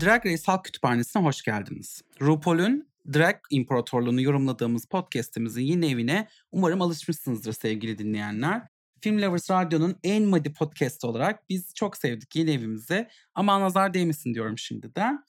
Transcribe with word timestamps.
Drag 0.00 0.26
Race 0.26 0.42
Halk 0.46 0.64
Kütüphanesi'ne 0.64 1.22
hoş 1.22 1.42
geldiniz. 1.42 2.02
RuPaul'ün 2.20 2.88
Drag 3.14 3.36
İmparatorluğunu 3.50 4.20
yorumladığımız 4.20 4.86
podcast'imizin 4.86 5.62
yeni 5.62 5.90
evine 5.90 6.28
umarım 6.52 6.82
alışmışsınızdır 6.82 7.52
sevgili 7.52 7.98
dinleyenler. 7.98 8.62
Film 9.00 9.22
Lovers 9.22 9.50
Radyo'nun 9.50 9.96
en 10.04 10.22
madi 10.22 10.52
podcast 10.52 11.04
olarak 11.04 11.48
biz 11.48 11.74
çok 11.74 11.96
sevdik 11.96 12.36
yeni 12.36 12.50
evimizi 12.50 13.08
ama 13.34 13.60
nazar 13.60 13.94
değmesin 13.94 14.34
diyorum 14.34 14.58
şimdiden. 14.58 15.24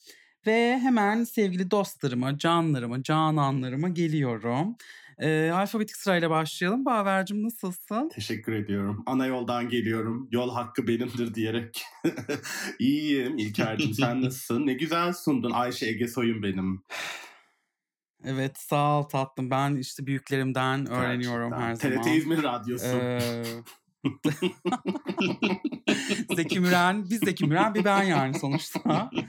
Ve 0.47 0.79
hemen 0.79 1.23
sevgili 1.23 1.71
dostlarıma, 1.71 2.37
canlarıma, 2.37 3.03
cananlarıma 3.03 3.89
geliyorum. 3.89 4.75
Ee, 5.21 5.51
alfabetik 5.53 5.95
sırayla 5.97 6.29
başlayalım. 6.29 6.85
Baver'cim 6.85 7.43
nasılsın? 7.43 8.09
Teşekkür 8.09 8.53
ediyorum. 8.53 9.03
Ana 9.05 9.25
yoldan 9.25 9.69
geliyorum. 9.69 10.27
Yol 10.31 10.53
hakkı 10.53 10.87
benimdir 10.87 11.33
diyerek. 11.33 11.83
İyiyim 12.79 13.37
İlker'cim 13.37 13.93
sen 13.93 14.21
nasılsın? 14.25 14.67
Ne 14.67 14.73
güzel 14.73 15.13
sundun 15.13 15.51
Ayşe 15.51 15.85
Ege 15.87 16.07
Soyun 16.07 16.43
benim. 16.43 16.83
Evet 18.23 18.57
sağ 18.57 18.99
ol 18.99 19.03
tatlım. 19.03 19.51
Ben 19.51 19.75
işte 19.75 20.05
büyüklerimden 20.07 20.91
öğreniyorum 20.91 21.49
Gerçekten. 21.49 21.89
her 21.89 21.93
zaman. 21.95 22.03
TRT 22.03 22.15
İzmir 22.15 22.43
Radyosu. 22.43 22.85
Ee, 22.85 23.43
Zeki 26.35 26.59
Müren, 26.59 27.09
biz 27.09 27.19
Zeki 27.19 27.45
Müren 27.45 27.75
bir 27.75 27.85
ben 27.85 28.03
yani 28.03 28.39
sonuçta. 28.39 29.09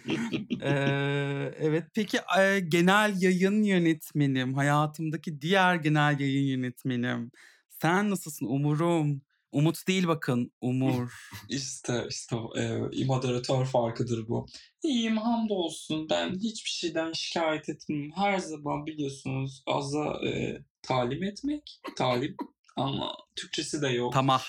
Ee, 0.65 1.55
evet 1.59 1.85
peki 1.95 2.19
e, 2.39 2.61
genel 2.61 3.23
yayın 3.23 3.62
yönetmenim, 3.62 4.55
hayatımdaki 4.55 5.41
diğer 5.41 5.75
genel 5.75 6.21
yayın 6.21 6.47
yönetmenim. 6.47 7.31
Sen 7.69 8.11
nasılsın 8.11 8.47
Umur'um? 8.47 9.23
Umut 9.53 9.89
değil 9.89 10.09
bakın 10.09 10.53
Umur. 10.61 11.12
İşte 11.48 12.07
işte 12.11 12.36
e, 12.57 13.05
moderatör 13.05 13.64
farkıdır 13.64 14.29
bu. 14.29 14.47
İyiyim 14.83 15.17
hamdolsun. 15.17 16.09
Ben 16.11 16.34
hiçbir 16.34 16.70
şeyden 16.70 17.12
şikayet 17.12 17.69
etmem. 17.69 18.11
Her 18.14 18.39
zaman 18.39 18.86
biliyorsunuz 18.86 19.62
azza 19.67 20.29
e, 20.29 20.62
talim 20.83 21.23
etmek. 21.23 21.81
Talim 21.97 22.36
ama 22.77 23.17
Türkçesi 23.36 23.83
de 23.83 23.89
yok. 23.89 24.12
Tamah. 24.12 24.42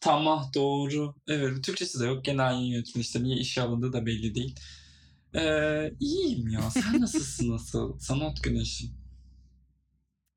Tamah 0.00 0.54
doğru. 0.54 1.14
Evet 1.28 1.64
Türkçesi 1.64 2.00
de 2.00 2.06
yok. 2.06 2.24
Genel 2.24 2.52
yayın 2.52 2.72
yönetmeni 2.72 3.02
işte 3.02 3.22
niye 3.22 3.36
işe 3.36 3.62
alındığı 3.62 3.92
da 3.92 4.06
belli 4.06 4.34
değil. 4.34 4.60
Ee, 5.34 5.92
iyiyim 6.00 6.48
ya. 6.48 6.70
Sen 6.70 7.00
nasılsın 7.00 7.50
nasıl? 7.50 7.98
Sanat 7.98 8.42
güneşi. 8.42 8.86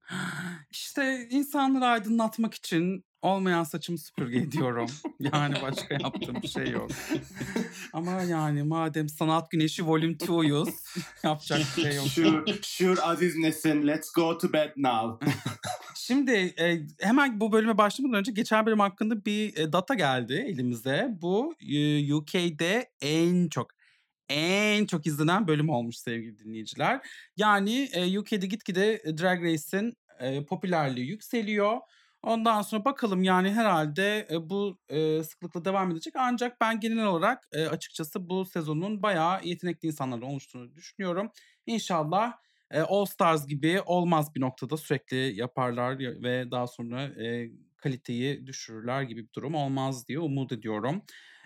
İşte 0.71 1.27
insanları 1.31 1.85
aydınlatmak 1.85 2.53
için 2.53 3.05
olmayan 3.21 3.63
saçımı 3.63 3.97
süpürge 3.97 4.37
ediyorum. 4.37 4.89
Yani 5.19 5.55
başka 5.61 5.93
yaptığım 5.93 6.41
bir 6.41 6.47
şey 6.47 6.69
yok. 6.69 6.91
Ama 7.93 8.11
yani 8.11 8.63
madem 8.63 9.09
sanat 9.09 9.51
güneşi 9.51 9.87
volüm 9.87 10.11
2'yuz 10.11 10.69
yapacak 11.23 11.61
bir 11.77 11.81
şey 11.81 11.95
yok. 11.95 12.07
Şur, 12.07 12.45
şur 12.61 12.97
Aziz 13.01 13.35
Nesin 13.35 13.87
let's 13.87 14.11
go 14.11 14.37
to 14.37 14.53
bed 14.53 14.71
now. 14.77 15.31
Şimdi 16.09 16.53
e, 16.59 16.81
hemen 16.99 17.39
bu 17.39 17.51
bölüme 17.51 17.77
başlamadan 17.77 18.19
önce 18.19 18.31
geçen 18.31 18.65
bölüm 18.65 18.79
hakkında 18.79 19.25
bir 19.25 19.57
e, 19.57 19.73
data 19.73 19.93
geldi 19.93 20.33
elimize. 20.33 21.09
Bu 21.21 21.55
e, 21.61 22.13
UK'de 22.13 22.91
en 23.01 23.49
çok 23.49 23.71
en 24.29 24.85
çok 24.85 25.07
izlenen 25.07 25.47
bölüm 25.47 25.69
olmuş 25.69 25.97
sevgili 25.97 26.39
dinleyiciler. 26.39 27.07
Yani 27.37 27.89
e, 27.93 28.19
UK'de 28.19 28.47
gitgide 28.47 29.03
Drag 29.21 29.43
Race'in 29.43 29.93
e, 30.19 30.45
popülerliği 30.45 31.07
yükseliyor. 31.07 31.77
Ondan 32.23 32.61
sonra 32.61 32.85
bakalım 32.85 33.23
yani 33.23 33.51
herhalde 33.51 34.27
e, 34.31 34.49
bu 34.49 34.79
e, 34.89 35.23
sıklıkla 35.23 35.65
devam 35.65 35.91
edecek. 35.91 36.13
Ancak 36.17 36.61
ben 36.61 36.79
genel 36.79 37.05
olarak 37.05 37.47
e, 37.51 37.67
açıkçası 37.67 38.29
bu 38.29 38.45
sezonun 38.45 39.03
bayağı 39.03 39.39
yetenekli 39.43 39.87
insanların 39.87 40.21
oluştuğunu 40.21 40.75
düşünüyorum. 40.75 41.31
İnşallah 41.65 42.33
e, 42.71 42.79
All 42.79 43.05
Stars 43.05 43.47
gibi 43.47 43.81
olmaz 43.85 44.35
bir 44.35 44.41
noktada 44.41 44.77
sürekli 44.77 45.39
yaparlar 45.39 45.99
ve 45.99 46.51
daha 46.51 46.67
sonra 46.67 47.03
e, 47.03 47.49
kaliteyi 47.77 48.47
düşürürler 48.47 49.01
gibi 49.01 49.23
bir 49.23 49.33
durum 49.33 49.55
olmaz 49.55 50.07
diye 50.07 50.19
umut 50.19 50.51
ediyorum. 50.51 51.03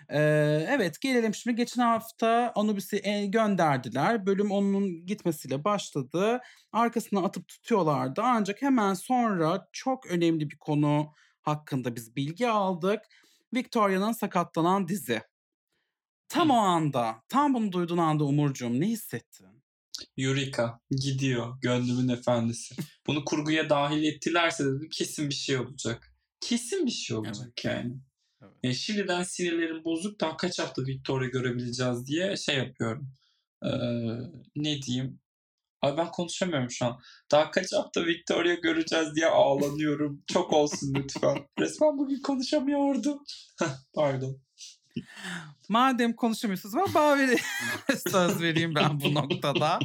Ee, 0.08 0.66
evet 0.68 1.00
gelelim 1.00 1.34
şimdi 1.34 1.56
geçen 1.56 1.82
hafta 1.82 2.52
Anubis'i 2.54 3.00
e, 3.04 3.26
gönderdiler. 3.26 4.26
Bölüm 4.26 4.50
onun 4.50 5.06
gitmesiyle 5.06 5.64
başladı. 5.64 6.40
Arkasına 6.72 7.20
atıp 7.22 7.48
tutuyorlardı. 7.48 8.20
Ancak 8.24 8.62
hemen 8.62 8.94
sonra 8.94 9.68
çok 9.72 10.06
önemli 10.06 10.50
bir 10.50 10.56
konu 10.58 11.12
hakkında 11.42 11.96
biz 11.96 12.16
bilgi 12.16 12.48
aldık. 12.48 13.00
Victoria'nın 13.54 14.12
sakatlanan 14.12 14.88
dizi. 14.88 15.22
Tam 16.28 16.50
o 16.50 16.54
anda, 16.54 17.22
tam 17.28 17.54
bunu 17.54 17.72
duyduğun 17.72 17.98
anda 17.98 18.24
Umurcuğum 18.24 18.80
ne 18.80 18.86
hissettin? 18.86 19.63
Eureka 20.18 20.80
gidiyor 20.90 21.60
gönlümün 21.60 22.08
efendisi. 22.08 22.74
Bunu 23.06 23.24
kurguya 23.24 23.70
dahil 23.70 24.02
ettilerse 24.02 24.64
dedim 24.64 24.88
kesin 24.92 25.28
bir 25.28 25.34
şey 25.34 25.58
olacak. 25.58 26.12
Kesin 26.40 26.86
bir 26.86 26.90
şey 26.90 27.16
olacak 27.16 27.46
Evet. 27.46 27.64
yani. 27.64 27.96
Evet. 28.42 28.52
E, 28.62 28.74
şimdiden 28.74 29.22
sinirlerim 29.22 29.84
bozuk 29.84 30.20
daha 30.20 30.36
kaç 30.36 30.58
hafta 30.58 30.82
Victoria 30.82 31.28
görebileceğiz 31.28 32.06
diye 32.06 32.36
şey 32.36 32.56
yapıyorum. 32.58 33.12
Ee, 33.64 33.68
ne 34.56 34.82
diyeyim? 34.82 35.20
Abi 35.82 35.96
ben 35.96 36.10
konuşamıyorum 36.10 36.70
şu 36.70 36.86
an. 36.86 37.00
Daha 37.30 37.50
kaç 37.50 37.72
hafta 37.72 38.06
Victoria 38.06 38.54
göreceğiz 38.54 39.14
diye 39.16 39.26
ağlanıyorum. 39.26 40.22
Çok 40.32 40.52
olsun 40.52 40.94
lütfen. 40.94 41.36
Resmen 41.60 41.98
bugün 41.98 42.22
konuşamıyordum. 42.22 43.18
Pardon. 43.94 44.40
Madem 45.68 46.12
konuşamıyorsunuz 46.12 46.74
ben 46.74 46.94
Baver'e 46.94 47.36
söz 48.10 48.42
vereyim 48.42 48.74
ben 48.74 49.00
bu 49.00 49.14
noktada. 49.14 49.78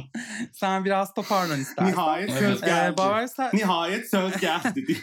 Sen 0.52 0.84
biraz 0.84 1.14
toparlan 1.14 1.60
istersen. 1.60 1.92
Nihayet 1.92 2.32
söz 2.32 2.62
Ee, 2.62 2.66
geldi. 2.66 2.96
Baver 2.96 3.26
sen, 3.26 3.50
Nihayet 3.52 4.10
söz 4.10 4.36
geldi. 4.36 4.98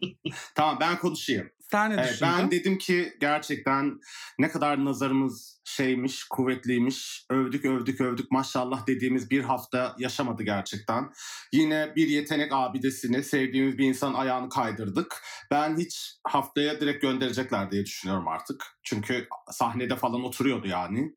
tamam 0.54 0.78
ben 0.80 0.98
konuşayım. 0.98 1.50
sen 1.70 1.90
ne 1.90 1.94
Evet, 1.94 2.10
düşündün? 2.10 2.32
ben 2.38 2.50
dedim 2.50 2.78
ki 2.78 3.12
gerçekten 3.20 4.00
ne 4.38 4.48
kadar 4.50 4.84
nazarımız 4.84 5.60
şeymiş, 5.64 6.24
kuvvetliymiş. 6.24 7.26
Övdük 7.30 7.64
övdük 7.64 8.00
övdük 8.00 8.30
maşallah 8.30 8.86
dediğimiz 8.86 9.30
bir 9.30 9.42
hafta 9.44 9.96
yaşamadı 9.98 10.42
gerçekten. 10.42 11.12
Yine 11.52 11.92
bir 11.96 12.08
yetenek 12.08 12.52
abidesini 12.52 13.22
sevdiğimiz 13.24 13.78
bir 13.78 13.84
insan 13.84 14.14
ayağını 14.14 14.48
kaydırdık. 14.48 15.22
Ben 15.50 15.76
hiç 15.78 16.16
haftaya 16.24 16.80
direkt 16.80 17.02
gönderecekler 17.02 17.70
diye 17.70 17.84
düşünüyorum 17.84 18.28
artık. 18.28 18.64
Çünkü 18.82 19.28
sahnede 19.50 19.96
falan 19.96 20.24
oturuyordu 20.24 20.68
yani. 20.68 21.14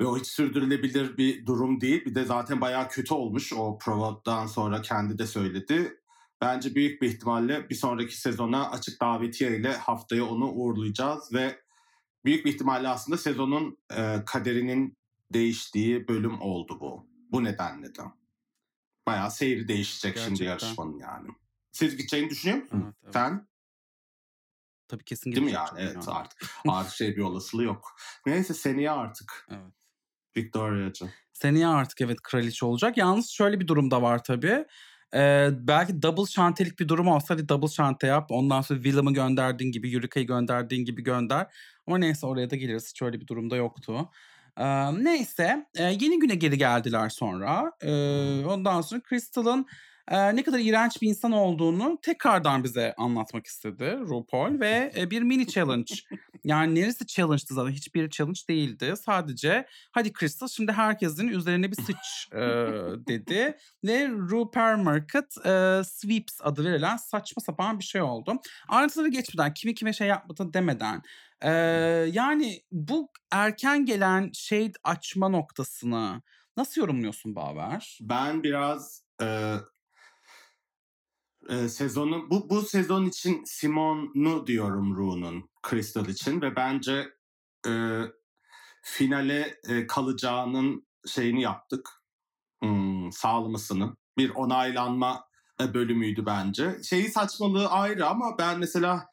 Ve 0.00 0.06
o 0.06 0.18
hiç 0.18 0.26
sürdürülebilir 0.26 1.16
bir 1.16 1.46
durum 1.46 1.80
değil. 1.80 2.04
Bir 2.04 2.14
de 2.14 2.24
zaten 2.24 2.60
bayağı 2.60 2.88
kötü 2.88 3.14
olmuş 3.14 3.52
o 3.52 3.78
provadan 3.78 4.46
sonra 4.46 4.82
kendi 4.82 5.18
de 5.18 5.26
söyledi. 5.26 6.01
Bence 6.42 6.74
büyük 6.74 7.02
bir 7.02 7.08
ihtimalle 7.08 7.70
bir 7.70 7.74
sonraki 7.74 8.20
sezona 8.20 8.70
açık 8.70 9.00
davetiye 9.00 9.56
ile 9.56 9.72
haftaya 9.72 10.24
onu 10.24 10.50
uğurlayacağız 10.50 11.32
ve 11.34 11.60
büyük 12.24 12.44
bir 12.44 12.54
ihtimalle 12.54 12.88
aslında 12.88 13.18
sezonun 13.18 13.78
e, 13.96 14.22
kaderinin 14.26 14.98
değiştiği 15.32 16.08
bölüm 16.08 16.40
oldu 16.40 16.80
bu. 16.80 17.06
Bu 17.32 17.44
nedenle 17.44 17.94
de. 17.94 18.02
Bayağı 19.06 19.30
seyri 19.30 19.68
değişecek 19.68 20.18
şimdi 20.18 20.38
Gerçekten. 20.38 20.66
yarışmanın 20.66 20.98
yani. 20.98 21.28
Siz 21.72 21.96
gideceğini 21.96 22.30
düşünüyor 22.30 22.62
musun? 22.62 22.82
Evet, 22.84 22.94
evet. 23.04 23.14
Sen? 23.14 23.48
Tabii 24.88 25.04
kesin 25.04 25.32
Değil 25.32 25.42
mi 25.42 25.50
gidecek 25.50 25.68
yani? 25.72 25.80
Evet 25.80 26.06
ya. 26.06 26.12
artık. 26.12 26.50
Artık 26.68 26.94
şey 26.94 27.16
bir 27.16 27.22
olasılığı 27.22 27.62
yok. 27.62 27.96
Neyse 28.26 28.54
seneye 28.54 28.90
artık. 28.90 29.48
Evet. 29.50 29.72
Victoria'cığım. 30.36 31.10
Seneye 31.32 31.66
artık 31.66 32.00
evet 32.00 32.22
kraliçe 32.22 32.66
olacak. 32.66 32.96
Yalnız 32.96 33.28
şöyle 33.28 33.60
bir 33.60 33.66
durum 33.66 33.90
da 33.90 34.02
var 34.02 34.24
tabii. 34.24 34.66
Ee, 35.14 35.48
belki 35.54 36.02
double 36.02 36.26
şantelik 36.26 36.80
bir 36.80 36.88
durum 36.88 37.08
olsa 37.08 37.34
hadi 37.34 37.48
double 37.48 37.68
şante 37.68 38.06
yap. 38.06 38.26
Ondan 38.30 38.60
sonra 38.60 38.82
Willem'ı 38.82 39.12
gönderdiğin 39.14 39.72
gibi, 39.72 39.94
Euryka'yı 39.94 40.26
gönderdiğin 40.26 40.84
gibi 40.84 41.02
gönder. 41.02 41.46
Ama 41.86 41.98
neyse 41.98 42.26
oraya 42.26 42.50
da 42.50 42.56
geliriz. 42.56 42.88
Hiç 42.90 43.02
öyle 43.02 43.20
bir 43.20 43.26
durumda 43.26 43.56
yoktu. 43.56 44.10
Ee, 44.58 44.64
neyse 45.04 45.66
e, 45.76 45.84
yeni 45.84 46.18
güne 46.18 46.34
geri 46.34 46.58
geldiler 46.58 47.08
sonra. 47.08 47.72
Ee, 47.82 48.44
ondan 48.44 48.80
sonra 48.80 49.02
Crystal'ın 49.08 49.66
e, 50.08 50.36
ne 50.36 50.42
kadar 50.42 50.58
iğrenç 50.58 51.02
bir 51.02 51.08
insan 51.08 51.32
olduğunu 51.32 51.98
tekrardan 52.02 52.64
bize 52.64 52.94
anlatmak 52.96 53.46
istedi 53.46 53.98
RuPaul 54.00 54.60
ve 54.60 54.92
e, 54.96 55.10
bir 55.10 55.22
mini 55.22 55.46
challenge. 55.46 55.94
Yani 56.44 56.74
neresi 56.74 57.06
challenge'dı 57.06 57.54
zaten 57.54 57.72
hiçbir 57.72 58.10
challenge 58.10 58.40
değildi. 58.48 58.94
Sadece 59.04 59.66
hadi 59.92 60.12
Crystal 60.12 60.48
şimdi 60.48 60.72
herkesin 60.72 61.28
üzerine 61.28 61.70
bir 61.70 61.82
sıç 61.82 62.28
e, 62.32 62.38
dedi. 63.08 63.58
Ve 63.84 64.08
Rupert 64.08 64.78
Market 64.78 65.46
e, 65.46 65.82
Sweeps 65.84 66.40
adı 66.42 66.64
verilen 66.64 66.96
saçma 66.96 67.40
sapan 67.40 67.78
bir 67.78 67.84
şey 67.84 68.02
oldu. 68.02 68.40
Ayrıntıları 68.68 69.08
geçmeden 69.08 69.54
kimi 69.54 69.74
kime 69.74 69.92
şey 69.92 70.08
yapmadı 70.08 70.54
demeden 70.54 71.02
e, 71.42 71.50
yani 72.12 72.62
bu 72.72 73.08
erken 73.30 73.86
gelen 73.86 74.30
shade 74.34 74.72
açma 74.84 75.28
noktasını 75.28 76.22
nasıl 76.56 76.80
yorumluyorsun 76.80 77.34
Baver? 77.34 77.98
Ben 78.00 78.42
biraz 78.42 79.04
e, 79.22 79.56
e, 81.48 81.68
sezonu 81.68 82.30
bu 82.30 82.50
bu 82.50 82.62
sezon 82.62 83.04
için 83.04 83.44
Simon'u 83.44 84.46
diyorum 84.46 84.96
Ru'nun 84.96 85.50
Crystal 85.70 86.06
için 86.06 86.40
ve 86.40 86.56
bence 86.56 87.08
e, 87.66 88.02
finale 88.82 89.60
e, 89.68 89.86
kalacağının 89.86 90.86
şeyini 91.06 91.42
yaptık. 91.42 91.90
Hmm, 92.62 93.12
sağlamasını. 93.12 93.96
Bir 94.18 94.30
onaylanma 94.30 95.24
bölümüydü 95.74 96.26
bence. 96.26 96.82
Şeyi 96.82 97.08
saçmalığı 97.08 97.68
ayrı 97.68 98.06
ama 98.06 98.38
ben 98.38 98.58
mesela 98.58 99.06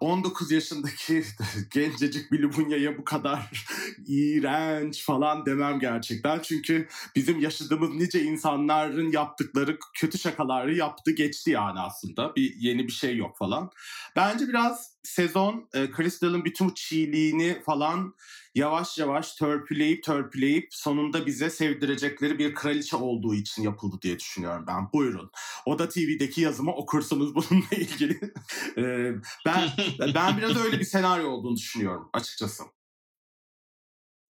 19 0.00 0.50
yaşındaki 0.50 1.24
gencecik 1.70 2.32
bir 2.32 2.42
Lubunya'ya 2.42 2.98
bu 2.98 3.04
kadar 3.04 3.66
iğrenç 4.06 5.04
falan 5.04 5.46
demem 5.46 5.80
gerçekten. 5.80 6.40
Çünkü 6.40 6.88
bizim 7.16 7.40
yaşadığımız 7.40 7.90
nice 7.90 8.22
insanların 8.22 9.12
yaptıkları 9.12 9.78
kötü 9.94 10.18
şakaları 10.18 10.74
yaptı 10.74 11.10
geçti 11.10 11.50
yani 11.50 11.80
aslında. 11.80 12.36
Bir 12.36 12.54
yeni 12.56 12.86
bir 12.86 12.92
şey 12.92 13.16
yok 13.16 13.38
falan. 13.38 13.70
Bence 14.16 14.48
biraz 14.48 14.96
sezon 15.02 15.68
e, 15.74 15.88
Crystal'ın 15.96 16.44
bütün 16.44 16.70
çiğliğini 16.70 17.62
falan 17.66 18.14
yavaş 18.56 18.98
yavaş 18.98 19.34
törpüleyip 19.34 20.04
törpüleyip 20.04 20.68
sonunda 20.70 21.26
bize 21.26 21.50
sevdirecekleri 21.50 22.38
bir 22.38 22.54
kraliçe 22.54 22.96
olduğu 22.96 23.34
için 23.34 23.62
yapıldı 23.62 23.96
diye 24.02 24.18
düşünüyorum 24.18 24.64
ben. 24.68 24.92
Buyurun. 24.92 25.30
Oda 25.66 25.88
TV'deki 25.88 26.40
yazımı 26.40 26.74
okursunuz 26.74 27.34
bununla 27.34 27.76
ilgili. 27.76 28.20
ben 29.46 29.68
ben 30.14 30.38
biraz 30.38 30.56
öyle 30.56 30.78
bir 30.78 30.84
senaryo 30.84 31.28
olduğunu 31.28 31.56
düşünüyorum 31.56 32.10
açıkçası. 32.12 32.62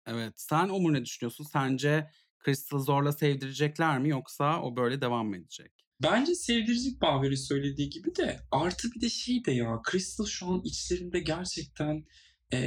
Evet. 0.06 0.32
Sen 0.36 0.68
Umur 0.68 0.92
ne 0.92 1.04
düşünüyorsun? 1.04 1.44
Sence 1.44 2.10
Crystal'ı 2.44 2.80
zorla 2.80 3.12
sevdirecekler 3.12 3.98
mi 3.98 4.08
yoksa 4.08 4.62
o 4.62 4.76
böyle 4.76 5.00
devam 5.00 5.28
mı 5.28 5.36
edecek? 5.36 5.72
Bence 6.02 6.34
sevdirecek 6.34 7.00
Bahver'in 7.00 7.34
söylediği 7.34 7.90
gibi 7.90 8.16
de 8.16 8.40
artı 8.50 8.92
bir 8.92 9.00
de 9.00 9.08
şey 9.08 9.44
de 9.44 9.52
ya 9.52 9.82
Crystal 9.90 10.26
şu 10.26 10.46
an 10.46 10.60
içlerinde 10.64 11.20
gerçekten 11.20 12.04
e, 12.52 12.58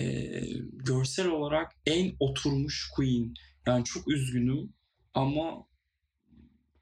görsel 0.74 1.28
olarak 1.28 1.72
en 1.86 2.16
oturmuş 2.20 2.90
Queen. 2.96 3.34
Yani 3.68 3.84
çok 3.84 4.08
üzgünüm 4.08 4.74
ama 5.14 5.68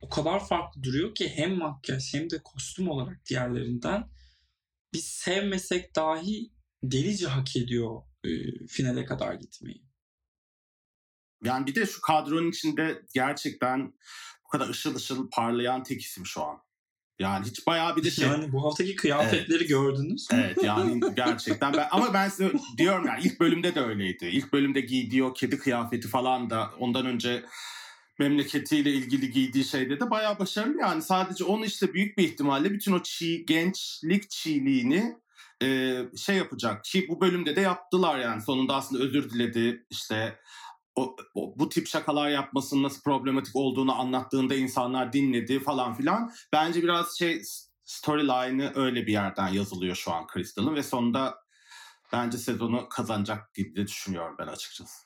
o 0.01 0.09
kadar 0.09 0.47
farklı 0.47 0.83
duruyor 0.83 1.15
ki 1.15 1.29
hem 1.35 1.57
makyaj 1.57 2.13
hem 2.13 2.29
de 2.29 2.43
kostüm 2.43 2.89
olarak 2.89 3.25
diğerlerinden 3.25 4.09
biz 4.93 5.05
sevmesek 5.05 5.95
dahi 5.95 6.51
delice 6.83 7.27
hak 7.27 7.55
ediyor 7.55 8.01
e, 8.23 8.29
finale 8.67 9.05
kadar 9.05 9.33
gitmeyi. 9.33 9.83
Yani 11.43 11.67
bir 11.67 11.75
de 11.75 11.85
şu 11.85 12.01
kadronun 12.01 12.49
içinde 12.49 13.01
gerçekten 13.13 13.93
bu 14.45 14.49
kadar 14.49 14.69
ışıl 14.69 14.95
ışıl 14.95 15.29
parlayan 15.29 15.83
tek 15.83 16.01
isim 16.01 16.25
şu 16.25 16.43
an. 16.43 16.63
Yani 17.23 17.45
hiç 17.45 17.67
bayağı 17.67 17.95
bir 17.95 18.03
de 18.03 18.11
şey. 18.11 18.27
Yani 18.27 18.51
bu 18.51 18.65
haftaki 18.65 18.95
kıyafetleri 18.95 19.57
evet. 19.57 19.69
gördünüz 19.69 20.31
mü? 20.31 20.43
Evet 20.45 20.63
yani 20.63 21.01
gerçekten 21.15 21.73
ben 21.73 21.87
ama 21.91 22.13
ben 22.13 22.29
size 22.29 22.51
diyorum 22.77 23.07
yani 23.07 23.21
ilk 23.23 23.39
bölümde 23.39 23.75
de 23.75 23.81
öyleydi. 23.81 24.25
İlk 24.25 24.53
bölümde 24.53 24.81
giydiği 24.81 25.23
o 25.23 25.33
kedi 25.33 25.59
kıyafeti 25.59 26.07
falan 26.07 26.49
da 26.49 26.71
ondan 26.79 27.05
önce 27.05 27.43
memleketiyle 28.19 28.91
ilgili 28.91 29.31
giydiği 29.31 29.65
şeyde 29.65 29.99
de 29.99 30.09
bayağı 30.09 30.39
başarılı 30.39 30.79
yani. 30.79 31.01
Sadece 31.01 31.43
onu 31.43 31.65
işte 31.65 31.93
büyük 31.93 32.17
bir 32.17 32.23
ihtimalle 32.23 32.71
bütün 32.71 32.91
o 32.91 33.03
çiğ, 33.03 33.45
gençlik 33.45 34.29
çiğliğini 34.29 35.15
e, 35.63 35.97
şey 36.17 36.35
yapacak. 36.35 36.83
Ki 36.83 37.05
bu 37.09 37.21
bölümde 37.21 37.55
de 37.55 37.61
yaptılar 37.61 38.19
yani. 38.19 38.41
Sonunda 38.41 38.75
aslında 38.75 39.03
özür 39.03 39.29
diledi. 39.29 39.85
işte 39.89 40.39
o, 40.95 41.15
o, 41.35 41.59
bu 41.59 41.69
tip 41.69 41.87
şakalar 41.87 42.29
yapmasının 42.29 42.83
nasıl 42.83 43.01
problematik 43.01 43.55
olduğunu 43.55 43.99
anlattığında 43.99 44.55
insanlar 44.55 45.13
dinledi 45.13 45.59
falan 45.59 45.93
filan. 45.93 46.31
Bence 46.53 46.83
biraz 46.83 47.17
şey 47.17 47.41
storyline'ı 47.83 48.71
öyle 48.75 49.07
bir 49.07 49.11
yerden 49.11 49.47
yazılıyor 49.47 49.95
şu 49.95 50.11
an 50.11 50.27
Crystal'ın 50.33 50.75
ve 50.75 50.83
sonunda 50.83 51.35
bence 52.13 52.37
sezonu 52.37 52.89
kazanacak 52.89 53.53
gibi 53.53 53.87
düşünüyorum 53.87 54.35
ben 54.39 54.47
açıkçası. 54.47 55.03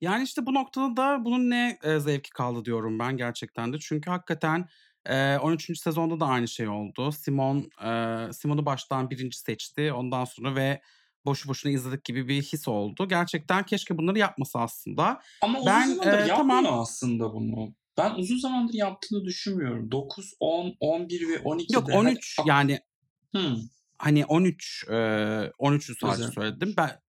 Yani 0.00 0.24
işte 0.24 0.46
bu 0.46 0.54
noktada 0.54 0.96
da 0.96 1.24
bunun 1.24 1.50
ne 1.50 1.78
e, 1.82 2.00
zevki 2.00 2.30
kaldı 2.30 2.64
diyorum 2.64 2.98
ben 2.98 3.16
gerçekten 3.16 3.72
de. 3.72 3.78
Çünkü 3.78 4.10
hakikaten 4.10 4.68
e, 5.06 5.38
13. 5.38 5.78
sezonda 5.78 6.20
da 6.20 6.26
aynı 6.26 6.48
şey 6.48 6.68
oldu. 6.68 7.12
Simon 7.12 7.70
e, 7.84 8.32
Simon'u 8.32 8.66
baştan 8.66 9.10
birinci 9.10 9.38
seçti. 9.38 9.92
Ondan 9.92 10.24
sonra 10.24 10.54
ve 10.54 10.82
boşu 11.28 11.48
boşuna 11.48 11.72
izledik 11.72 12.04
gibi 12.04 12.28
bir 12.28 12.42
his 12.42 12.68
oldu. 12.68 13.08
Gerçekten 13.08 13.66
keşke 13.66 13.98
bunları 13.98 14.18
yapmasa 14.18 14.60
aslında. 14.60 15.20
Ama 15.42 15.58
uzun 15.58 15.66
ben, 15.66 15.88
zamandır 15.88 16.18
e, 16.18 16.26
yapmıyor 16.26 16.62
tamam. 16.62 16.80
aslında 16.80 17.32
bunu. 17.32 17.74
Ben 17.98 18.14
uzun 18.14 18.38
zamandır 18.38 18.74
yaptığını 18.74 19.24
düşünmüyorum. 19.24 19.90
9, 19.90 20.34
10, 20.40 20.74
11 20.80 21.28
ve 21.28 21.34
12'de. 21.34 21.74
Yok 21.74 21.88
13 21.92 22.36
hadi... 22.38 22.48
yani 22.48 22.80
hmm. 23.34 23.56
hani 23.98 24.26
13 24.26 24.84
e, 24.88 24.92
13'ü 24.92 25.98
sadece 26.00 26.16
Güzel. 26.16 26.32
söyledim. 26.32 26.74
Ben 26.76 27.00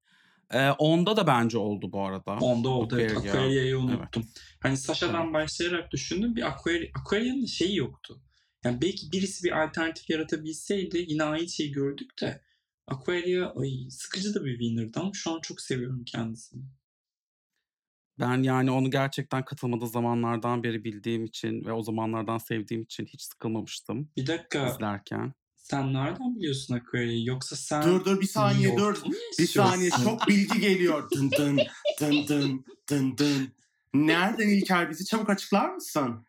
e, 0.54 0.72
onda 0.72 1.18
da 1.18 1.28
bence 1.28 1.58
oldu 1.58 1.92
bu 1.92 2.06
arada. 2.06 2.32
Onda 2.32 2.70
oldu. 2.70 2.96
Aquaria. 2.96 3.12
Evet, 3.12 3.36
Aquaria'yı 3.36 3.78
unuttum. 3.78 4.24
Evet. 4.26 4.42
Hani 4.60 4.78
Sasha'dan 4.78 5.24
evet. 5.24 5.34
başlayarak 5.34 5.92
düşündüm. 5.92 6.36
Bir 6.36 6.48
Aquaria, 6.48 6.88
Aquaria'nın 7.00 7.46
şeyi 7.46 7.76
yoktu. 7.76 8.22
Yani 8.64 8.82
belki 8.82 9.12
birisi 9.12 9.44
bir 9.44 9.64
alternatif 9.64 10.10
yaratabilseydi 10.10 11.06
yine 11.08 11.24
aynı 11.24 11.50
şeyi 11.50 11.72
gördük 11.72 12.22
de 12.22 12.42
Aquaria 12.90 13.54
ay, 13.56 13.90
sıkıcı 13.90 14.36
da 14.36 14.46
bir 14.46 14.60
winner'dı 14.60 15.00
ama 15.00 15.12
şu 15.14 15.32
an 15.32 15.40
çok 15.42 15.62
seviyorum 15.62 16.04
kendisini. 16.06 16.64
Ben 18.20 18.44
yani 18.44 18.72
onu 18.72 18.92
gerçekten 18.92 19.46
katılmadığı 19.46 19.88
zamanlardan 19.88 20.64
beri 20.64 20.84
bildiğim 20.84 21.26
için 21.26 21.66
ve 21.66 21.72
o 21.72 21.84
zamanlardan 21.84 22.38
sevdiğim 22.38 22.84
için 22.84 23.06
hiç 23.06 23.22
sıkılmamıştım. 23.22 24.10
Bir 24.18 24.28
dakika. 24.28 24.68
izlerken. 24.68 25.34
Sen 25.56 25.94
nereden 25.94 26.36
biliyorsun 26.36 26.76
Aquaria'yı? 26.76 27.26
Yoksa 27.26 27.56
sen 27.56 27.84
Dur 27.84 28.06
dur 28.06 28.22
bir 28.22 28.28
saniye 28.28 28.78
dur. 28.78 29.02
Bir 29.40 29.48
saniye 29.48 29.90
çok 29.90 30.28
bilgi 30.28 30.60
geliyor. 30.60 31.10
Dın 31.16 31.32
dın 31.32 31.60
dın 32.00 32.28
dın 32.28 32.66
dın 32.90 33.18
dın. 33.18 33.54
Nereden 33.94 34.48
İlker 34.50 34.90
bizi 34.90 35.06
çabuk 35.06 35.30
açıklar 35.30 35.70
mısın? 35.70 36.26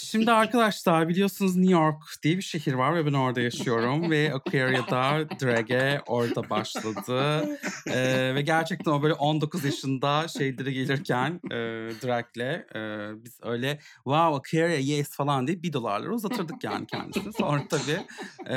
Şimdi 0.00 0.32
arkadaşlar 0.32 1.08
biliyorsunuz 1.08 1.56
New 1.56 1.72
York 1.72 2.02
diye 2.22 2.36
bir 2.36 2.42
şehir 2.42 2.72
var 2.72 2.94
ve 2.94 3.06
ben 3.06 3.12
orada 3.12 3.40
yaşıyorum 3.40 4.10
ve 4.10 4.34
Aquaria'da 4.34 5.30
drag'e 5.40 6.00
orada 6.06 6.50
başladı. 6.50 7.48
Ee, 7.86 8.34
ve 8.34 8.42
gerçekten 8.42 8.92
o 8.92 9.02
böyle 9.02 9.14
19 9.14 9.64
yaşında 9.64 10.28
şeylere 10.28 10.72
gelirken 10.72 11.40
e, 11.44 11.56
drag'le 12.02 12.74
e, 12.74 13.10
biz 13.24 13.38
öyle 13.42 13.78
wow 13.94 14.36
Aquaria 14.36 14.78
yes 14.78 15.10
falan 15.10 15.46
diye 15.46 15.62
bir 15.62 15.72
dolarları 15.72 16.14
uzatırdık 16.14 16.64
yani 16.64 16.86
kendisini. 16.86 17.32
Sonra 17.32 17.62
tabii 17.68 18.00
e, 18.50 18.56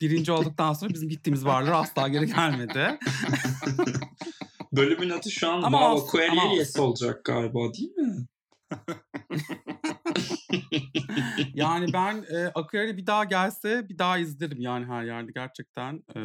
birinci 0.00 0.32
olduktan 0.32 0.72
sonra 0.72 0.94
bizim 0.94 1.08
gittiğimiz 1.08 1.46
barlar 1.46 1.72
asla 1.72 2.08
geri 2.08 2.26
gelmedi. 2.26 2.98
Bölümün 4.72 5.10
adı 5.10 5.30
şu 5.30 5.48
an 5.48 5.62
ama 5.62 5.78
Wow 5.78 6.18
Aquaria 6.20 6.52
yes 6.52 6.78
olacak 6.78 7.24
galiba 7.24 7.74
değil 7.74 7.96
mi? 7.96 8.26
yani 11.54 11.92
ben 11.92 12.24
e, 12.30 12.46
Aquaria'yı 12.54 12.96
bir 12.96 13.06
daha 13.06 13.24
gelse 13.24 13.88
bir 13.88 13.98
daha 13.98 14.18
izlerim 14.18 14.60
yani 14.60 14.86
her 14.86 15.04
yerde 15.04 15.32
gerçekten 15.34 15.94
e, 16.16 16.20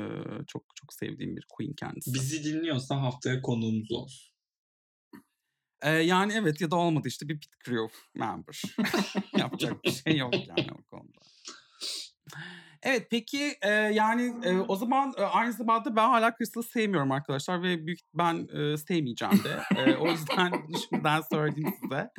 çok 0.48 0.64
çok 0.76 0.94
sevdiğim 0.94 1.36
bir 1.36 1.46
Queen 1.50 1.74
kendisi. 1.74 2.14
Bizi 2.14 2.44
dinliyorsa 2.44 3.02
haftaya 3.02 3.42
konuğumuz 3.42 3.92
olsun. 3.92 4.32
E, 5.82 5.90
yani 5.90 6.34
evet 6.34 6.62
ya 6.62 6.72
da 6.72 6.76
olmadı 6.76 7.08
işte 7.08 7.30
bir 7.30 7.40
pit 7.40 7.52
crew 7.66 7.98
member. 8.16 8.62
Yapacak 9.38 9.84
bir 9.84 9.92
şey 9.92 10.18
yok 10.18 10.34
yani 10.34 10.68
o 10.72 10.84
konuda. 10.84 11.20
Evet 12.84 13.08
peki 13.12 13.56
e, 13.62 13.70
yani 13.70 14.34
e, 14.44 14.58
o 14.58 14.76
zaman 14.76 15.14
e, 15.18 15.22
aynı 15.22 15.54
zamanda 15.54 15.96
ben 15.96 16.10
hala 16.10 16.36
Crystal'ı 16.38 16.64
sevmiyorum 16.64 17.12
arkadaşlar 17.12 17.64
ve 17.64 17.88
büyük 17.88 18.00
ben 18.14 18.48
e, 18.54 18.78
sevmeyeceğim 18.78 19.44
de. 19.44 19.82
E, 19.82 19.96
o 19.96 20.08
yüzden 20.08 20.52
şimdiden 20.90 21.22
söyleyeyim 21.22 21.74
size. 21.84 22.10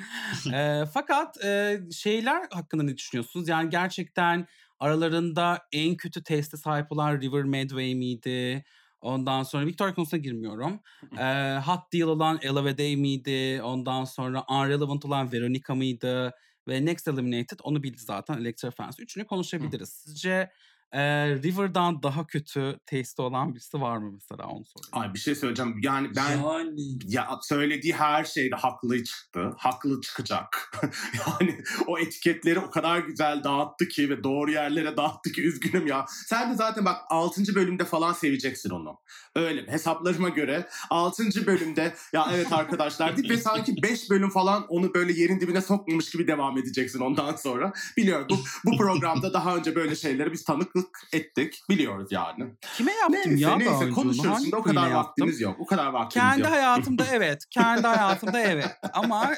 E, 0.57 0.85
fakat 0.95 1.45
e, 1.45 1.81
şeyler 1.93 2.47
hakkında 2.51 2.83
ne 2.83 2.97
düşünüyorsunuz? 2.97 3.49
Yani 3.49 3.71
gerçekten 3.71 4.47
aralarında 4.79 5.59
en 5.73 5.97
kötü 5.97 6.23
teste 6.23 6.57
sahip 6.57 6.93
olan 6.93 7.21
River 7.21 7.45
Medway 7.45 7.95
miydi? 7.95 8.65
Ondan 9.01 9.43
sonra 9.43 9.67
Victoria 9.67 9.95
konusuna 9.95 10.21
girmiyorum. 10.21 10.81
e, 11.19 11.59
hot 11.67 11.93
deal 11.93 12.09
olan 12.09 12.39
Ella 12.43 12.65
ve 12.65 12.79
Day 12.79 12.97
miydi? 12.97 13.63
Ondan 13.63 14.05
sonra 14.05 14.45
unrelevant 14.49 15.05
olan 15.05 15.33
Veronica 15.33 15.75
mıydı? 15.75 16.33
Ve 16.69 16.85
Next 16.85 17.09
Eliminated 17.09 17.59
onu 17.63 17.83
bildi 17.83 17.99
zaten 17.99 18.39
Electra 18.39 18.71
Fans. 18.71 19.01
Üçünü 19.01 19.25
konuşabiliriz. 19.25 19.89
Hı. 19.89 20.11
Sizce 20.11 20.51
e, 20.93 21.03
River'dan 21.29 22.03
daha 22.03 22.27
kötü 22.27 22.79
taste 22.87 23.23
olan 23.23 23.55
birisi 23.55 23.81
var 23.81 23.97
mı 23.97 24.11
mesela 24.13 24.49
onu 24.49 24.65
sorayım. 24.65 24.91
Ay 24.93 25.15
bir 25.15 25.19
şey 25.19 25.35
söyleyeceğim. 25.35 25.81
Yani 25.83 26.09
ben 26.17 26.37
yani... 26.37 26.81
ya 27.05 27.39
söylediği 27.43 27.93
her 27.93 28.25
şeyde 28.25 28.57
haklı 28.57 29.05
çıktı. 29.05 29.55
Haklı 29.59 30.01
çıkacak. 30.01 30.79
yani 31.27 31.59
o 31.87 31.99
etiketleri 31.99 32.59
o 32.59 32.71
kadar 32.71 32.99
güzel 32.99 33.45
dağıttı 33.45 33.89
ki 33.89 34.11
ve 34.11 34.25
doğru 34.25 34.51
yerlere 34.51 34.97
dağıttı 34.97 35.33
ki 35.33 35.43
üzgünüm 35.43 35.87
ya. 35.87 36.05
Sen 36.27 36.53
de 36.53 36.55
zaten 36.55 36.85
bak 36.85 36.97
6. 37.09 37.55
bölümde 37.55 37.85
falan 37.85 38.13
seveceksin 38.13 38.71
onu. 38.71 38.99
Öyle 39.37 39.73
hesaplarıma 39.73 40.29
göre 40.29 40.69
6. 40.91 41.47
bölümde 41.47 41.95
ya 42.13 42.29
evet 42.35 42.53
arkadaşlar 42.53 43.17
deyip 43.17 43.31
ve 43.31 43.37
sanki 43.37 43.75
5 43.83 44.11
bölüm 44.11 44.31
falan 44.31 44.67
onu 44.69 44.95
böyle 44.95 45.13
yerin 45.13 45.41
dibine 45.41 45.61
sokmamış 45.61 46.11
gibi 46.11 46.27
devam 46.27 46.59
edeceksin 46.59 47.01
ondan 47.01 47.37
sonra. 47.37 47.73
Biliyorum 47.97 48.27
bu, 48.31 48.37
bu 48.65 48.77
programda 48.77 49.33
daha 49.33 49.57
önce 49.57 49.75
böyle 49.75 49.97
şeylere 49.97 50.33
biz 50.33 50.45
tanıklık 50.45 50.82
tanıklık 50.83 51.15
ettik. 51.15 51.63
Biliyoruz 51.69 52.09
yani. 52.13 52.55
Kime 52.77 52.93
yaptım 52.93 53.21
Neyse 53.27 53.43
ya 53.43 53.49
daha 53.49 53.57
neyse 53.57 53.71
oyunculuğunu? 53.75 53.95
konuşuruz. 53.95 54.43
Şimdi 54.43 54.57
o 54.57 54.63
kadar 54.63 54.83
yaptım? 54.83 54.99
vaktimiz 55.05 55.41
yok. 55.41 55.57
O 55.61 55.67
kadar 55.67 55.87
vaktimiz 55.87 56.29
Kendi 56.29 56.41
yok. 56.41 56.51
hayatımda 56.51 57.05
evet. 57.13 57.45
Kendi 57.51 57.87
hayatımda 57.87 58.41
evet. 58.41 58.71
Ama 58.93 59.31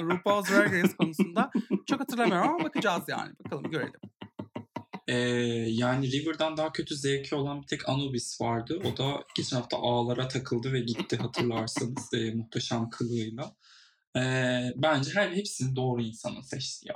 RuPaul's 0.00 0.50
Drag 0.50 0.72
Race 0.72 0.96
konusunda 0.96 1.50
çok 1.86 2.00
hatırlamıyorum 2.00 2.48
ama 2.48 2.64
bakacağız 2.64 3.02
yani. 3.08 3.32
Bakalım 3.44 3.70
görelim. 3.70 4.00
Ee, 5.08 5.14
yani 5.68 6.12
River'dan 6.12 6.56
daha 6.56 6.72
kötü 6.72 6.96
zevki 6.96 7.34
olan 7.34 7.62
bir 7.62 7.66
tek 7.66 7.88
Anubis 7.88 8.40
vardı. 8.40 8.80
O 8.84 8.96
da 8.96 9.24
geçen 9.36 9.56
hafta 9.56 9.76
ağlara 9.76 10.28
takıldı 10.28 10.72
ve 10.72 10.80
gitti 10.80 11.16
hatırlarsanız 11.16 12.14
e, 12.14 12.34
muhteşem 12.34 12.90
kılığıyla. 12.90 13.54
Ee, 14.16 14.72
bence 14.76 15.10
her 15.14 15.30
hepsini 15.30 15.76
doğru 15.76 16.02
insana 16.02 16.42
seçti 16.42 16.88
ya. 16.88 16.94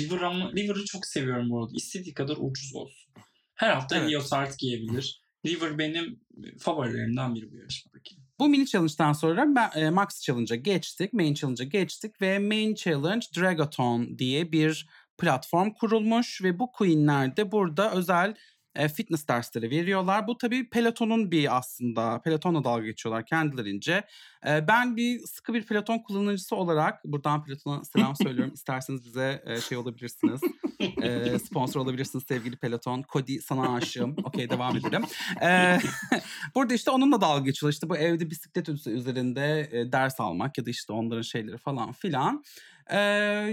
River 0.00 0.20
ama 0.20 0.52
çok 0.86 1.06
seviyorum 1.06 1.50
bu 1.50 1.62
arada. 1.62 1.72
İstediği 1.74 2.14
kadar 2.14 2.36
ucuz 2.40 2.74
olsun. 2.74 3.12
Her 3.54 3.70
hafta 3.70 3.96
Evet. 3.96 4.10
Leotard 4.10 4.52
giyebilir. 4.58 5.20
River 5.46 5.78
benim 5.78 6.20
favorilerimden 6.58 7.34
biri 7.34 7.52
bu 7.52 7.56
yarışmadaki. 7.56 8.16
Bu 8.38 8.48
mini 8.48 8.66
challenge'dan 8.66 9.12
sonra 9.12 9.70
e, 9.74 9.90
Max 9.90 10.20
Challenge'a 10.22 10.56
geçtik. 10.56 11.12
Main 11.12 11.34
Challenge'a 11.34 11.66
geçtik 11.66 12.20
ve 12.20 12.38
Main 12.38 12.74
Challenge 12.74 13.26
Dragathon 13.36 14.18
diye 14.18 14.52
bir 14.52 14.86
platform 15.18 15.70
kurulmuş 15.70 16.42
ve 16.42 16.58
bu 16.58 16.72
queenler 16.72 17.36
de 17.36 17.52
burada 17.52 17.92
özel 17.92 18.34
e, 18.76 18.88
fitness 18.88 19.28
dersleri 19.28 19.70
veriyorlar. 19.70 20.26
Bu 20.26 20.38
tabii 20.38 20.68
Peloton'un 20.70 21.30
bir 21.30 21.56
aslında. 21.56 22.20
Peloton'la 22.20 22.64
dalga 22.64 22.84
geçiyorlar 22.84 23.26
kendilerince. 23.26 24.04
E, 24.46 24.68
ben 24.68 24.96
bir 24.96 25.18
sıkı 25.18 25.54
bir 25.54 25.66
Peloton 25.66 25.98
kullanıcısı 25.98 26.56
olarak 26.56 27.04
buradan 27.04 27.44
Peloton'a 27.44 27.84
selam 27.84 28.16
söylüyorum. 28.22 28.54
İsterseniz 28.54 29.04
bize 29.04 29.42
e, 29.46 29.60
şey 29.60 29.78
olabilirsiniz. 29.78 30.40
E, 31.02 31.38
sponsor 31.38 31.80
olabilirsiniz 31.80 32.24
sevgili 32.28 32.56
Peloton. 32.56 33.04
Cody 33.12 33.38
sana 33.38 33.74
aşığım. 33.74 34.16
Okey 34.24 34.50
devam 34.50 34.76
edelim. 34.76 35.04
E, 35.42 35.78
burada 36.54 36.74
işte 36.74 36.90
onunla 36.90 37.20
dalga 37.20 37.44
geçiyorlar. 37.44 37.72
İşte 37.72 37.88
bu 37.88 37.96
evde 37.96 38.30
bisiklet 38.30 38.68
üz- 38.68 38.90
üzerinde 38.90 39.68
e, 39.72 39.92
ders 39.92 40.20
almak 40.20 40.58
ya 40.58 40.66
da 40.66 40.70
işte 40.70 40.92
onların 40.92 41.22
şeyleri 41.22 41.58
falan 41.58 41.92
filan. 41.92 42.44
E, 42.90 42.98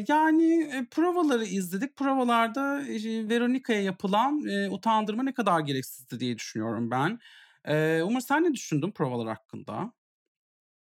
yani 0.07 0.63
e, 0.63 0.85
provaları 0.91 1.45
izledik. 1.45 1.95
Provalarda 1.95 2.81
e, 2.81 3.29
Veronica'ya 3.29 3.81
yapılan 3.81 4.47
e, 4.47 4.69
utandırma 4.69 5.23
ne 5.23 5.33
kadar 5.33 5.59
gereksizdi 5.59 6.19
diye 6.19 6.37
düşünüyorum 6.37 6.91
ben. 6.91 7.19
E, 7.65 8.01
Umar 8.01 8.21
sen 8.21 8.43
ne 8.43 8.53
düşündün 8.53 8.91
provalar 8.91 9.27
hakkında? 9.27 9.93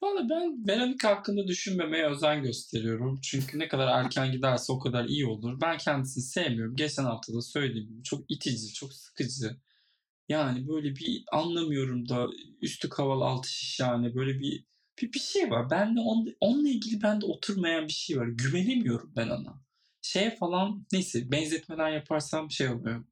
Valla 0.02 0.28
ben 0.30 0.66
Veronica 0.68 1.11
hakkında 1.11 1.49
düşünmemeye 1.49 2.06
özen 2.06 2.42
gösteriyorum. 2.42 3.20
Çünkü 3.23 3.59
ne 3.59 3.68
kadar 3.68 3.88
erken 3.88 4.32
giderse 4.32 4.73
o 4.73 4.78
kadar 4.78 5.04
iyi 5.04 5.26
olur. 5.26 5.61
Ben 5.61 5.78
kendisini 5.78 6.25
sevmiyorum. 6.25 6.76
Geçen 6.76 7.04
hafta 7.04 7.35
da 7.35 7.42
söylediğim 7.42 7.88
gibi 7.88 8.02
çok 8.02 8.30
itici, 8.30 8.73
çok 8.73 8.92
sıkıcı. 8.92 9.56
Yani 10.28 10.68
böyle 10.68 10.97
bir 10.97 11.25
anlamıyorum 11.32 12.09
da 12.09 12.26
üstü 12.62 12.88
kaval 12.88 13.20
altı 13.20 13.52
şiş 13.52 13.80
yani 13.80 14.14
böyle 14.14 14.40
bir 14.40 14.64
bir, 15.00 15.12
bir 15.12 15.19
şey 15.19 15.50
var. 15.50 15.71
Ben 15.71 15.97
de 15.97 16.00
on, 16.00 16.35
onunla 16.40 16.69
ilgili 16.69 17.02
bende 17.02 17.26
oturmayan 17.26 17.87
bir 17.88 17.92
şey 17.92 18.16
var. 18.19 18.26
Güvenemiyorum 18.26 19.12
ben 19.16 19.28
ona. 19.28 19.61
Şeye 20.02 20.37
falan 20.37 20.87
neyse 20.92 21.33
benzetmeden 21.33 21.88
yaparsam 21.88 22.50
şey 22.50 22.69
oluyor. 22.69 23.04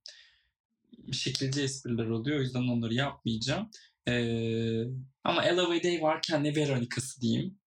Şekilci 1.12 1.62
espriler 1.62 2.06
oluyor. 2.06 2.38
O 2.38 2.40
yüzden 2.40 2.62
onları 2.68 2.94
yapmayacağım. 2.94 3.70
Ee, 4.08 4.84
ama 5.24 5.44
Ella 5.44 5.82
Day 5.84 6.02
varken 6.02 6.44
ne 6.44 6.56
Veronica'sı 6.56 7.20
diyeyim. 7.20 7.58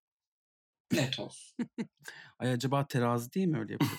Net 0.94 1.20
olsun. 1.20 1.58
Ay 2.40 2.52
acaba 2.52 2.88
terazi 2.88 3.34
değil 3.34 3.48
mi 3.48 3.60
öyle 3.60 3.74
yapıyor? 3.74 3.92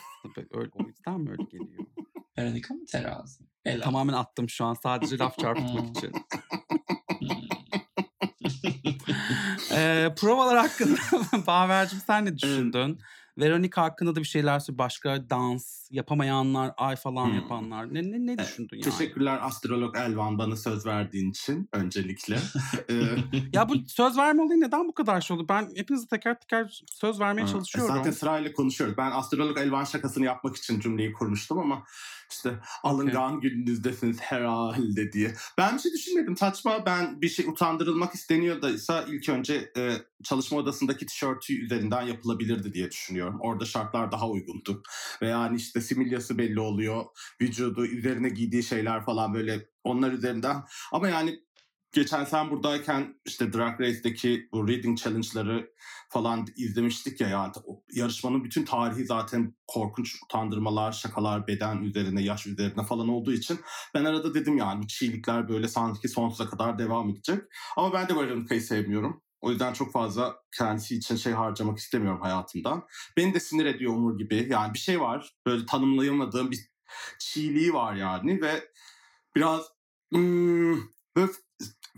öyle, 0.50 0.71
o 0.75 0.87
yüzden 0.87 1.21
mi 1.21 1.31
öyle 1.31 1.43
geliyor? 1.45 1.87
Veronica 2.38 2.75
mı 2.75 2.85
terazi? 2.87 3.45
Ella. 3.64 3.81
Tamamen 3.85 4.12
attım 4.12 4.49
şu 4.49 4.64
an 4.64 4.75
sadece 4.75 5.19
laf 5.19 5.38
çarpıtmak 5.38 5.83
Hmm. 5.85 5.93
için. 5.93 6.12
Ee, 9.76 10.09
provalar 10.17 10.59
hakkında 10.59 10.99
Baver'cim 11.47 11.99
sen 12.07 12.25
ne 12.25 12.38
düşündün? 12.38 13.00
Veronica 13.38 13.83
hakkında 13.83 14.14
da 14.14 14.21
bir 14.21 14.25
şeyler 14.25 14.59
söyle. 14.59 14.79
Başka 14.79 15.31
dans 15.31 15.81
yapamayanlar, 15.92 16.72
ay 16.76 16.96
falan 16.96 17.26
Hmm. 17.26 17.34
yapanlar. 17.34 17.94
Ne 17.94 18.02
ne, 18.02 18.26
ne 18.26 18.38
düşündün 18.38 18.76
yani? 18.76 18.90
Teşekkürler 18.90 19.38
astrolog 19.42 19.96
Elvan 19.96 20.38
bana 20.38 20.56
söz 20.56 20.87
verdiğin 20.87 21.30
için 21.30 21.68
öncelikle. 21.72 22.38
Ya 23.52 23.68
bu 23.68 23.75
söz 23.87 24.18
verme 24.18 24.42
olayı 24.42 24.61
neden 24.61 24.88
bu 24.88 24.94
kadar 24.94 25.20
şey 25.20 25.37
oldu? 25.37 25.46
Ben 25.49 25.68
hepinize 25.76 26.06
teker 26.06 26.40
teker 26.40 26.82
söz 26.92 27.20
vermeye 27.20 27.42
Ha, 27.42 27.49
e 27.49 27.52
çalışıyorum. 27.52 27.94
Zaten 27.96 28.11
sırayla 28.11 28.52
konuşuyoruz. 28.52 28.96
Ben 28.99 29.11
astrolog 29.11 29.58
Elvan 29.58 29.84
şakasını 29.84 30.25
yapmak 30.25 30.56
için 30.56 30.80
cümleyi 30.80 31.12
kurmuştum 31.12 31.58
ama 31.58 31.84
işte 32.30 32.58
alıngan 32.82 33.40
gününüzdesiniz 33.40 34.20
herhalde 34.20 35.12
diye. 35.12 35.34
Ben 35.58 35.75
bir 35.76 35.80
şey 35.80 35.92
düşünmedim. 35.92 36.37
Saçma 36.37 36.87
ben 36.87 37.22
bir 37.22 37.28
şey 37.28 37.46
utandırılmak 37.49 38.14
isteniyorsa 38.14 39.04
ilk 39.08 39.28
önce 39.28 39.72
e, 39.76 39.92
çalışma 40.25 40.58
odasındaki 40.58 41.06
tişörtü 41.06 41.64
üzerinden 41.64 42.02
yapılabilirdi 42.02 42.72
diye 42.72 42.90
düşünüyorum. 42.90 43.38
Orada 43.40 43.64
şartlar 43.64 44.12
daha 44.12 44.28
uygundu. 44.28 44.82
Ve 45.22 45.28
yani 45.28 45.56
işte 45.56 45.80
similyası 45.82 46.38
belli 46.38 46.60
oluyor. 46.60 47.04
Vücudu, 47.40 47.86
üzerine 47.86 48.28
giydiği 48.28 48.62
şeyler 48.62 49.04
falan 49.04 49.34
böyle 49.34 49.66
onlar 49.84 50.12
üzerinden. 50.12 50.56
Ama 50.92 51.08
yani 51.08 51.38
geçen 51.92 52.24
sen 52.24 52.50
buradayken 52.50 53.14
işte 53.26 53.52
Drag 53.52 53.80
Race'deki 53.80 54.48
bu 54.52 54.68
reading 54.68 54.98
challenge'ları 54.98 55.70
falan 56.08 56.46
izlemiştik 56.56 57.20
ya 57.20 57.28
yani 57.28 57.52
yarışmanın 57.92 58.44
bütün 58.44 58.64
tarihi 58.64 59.04
zaten 59.04 59.54
korkunç 59.66 60.22
utandırmalar, 60.24 60.92
şakalar 60.92 61.46
beden 61.46 61.82
üzerine, 61.82 62.22
yaş 62.22 62.46
üzerine 62.46 62.84
falan 62.84 63.08
olduğu 63.08 63.32
için 63.32 63.60
ben 63.94 64.04
arada 64.04 64.34
dedim 64.34 64.56
yani 64.56 64.82
bu 64.82 64.86
çiğlikler 64.86 65.48
böyle 65.48 65.68
sanki 65.68 66.08
sonsuza 66.08 66.50
kadar 66.50 66.78
devam 66.78 67.10
edecek. 67.10 67.42
Ama 67.76 67.92
ben 67.92 68.08
de 68.08 68.16
Veronica'yı 68.16 68.62
sevmiyorum. 68.62 69.22
O 69.42 69.50
yüzden 69.50 69.72
çok 69.72 69.92
fazla 69.92 70.37
kendisi 70.58 70.96
için 70.96 71.16
şey 71.16 71.32
harcamak 71.32 71.78
istemiyorum 71.78 72.20
hayatımdan. 72.22 72.87
Beni 73.16 73.34
de 73.34 73.40
sinir 73.40 73.66
ediyor 73.66 73.92
Umur 73.92 74.18
gibi. 74.18 74.46
Yani 74.50 74.75
bir 74.75 74.78
şey 74.78 75.00
var. 75.00 75.37
Böyle 75.46 75.66
tanımlayamadığım 75.66 76.50
bir 76.50 76.58
çiğliği 77.18 77.75
var 77.75 77.94
yani 77.94 78.42
ve 78.42 78.64
biraz 79.37 79.62
hmm, 80.12 80.76
böyle 81.16 81.32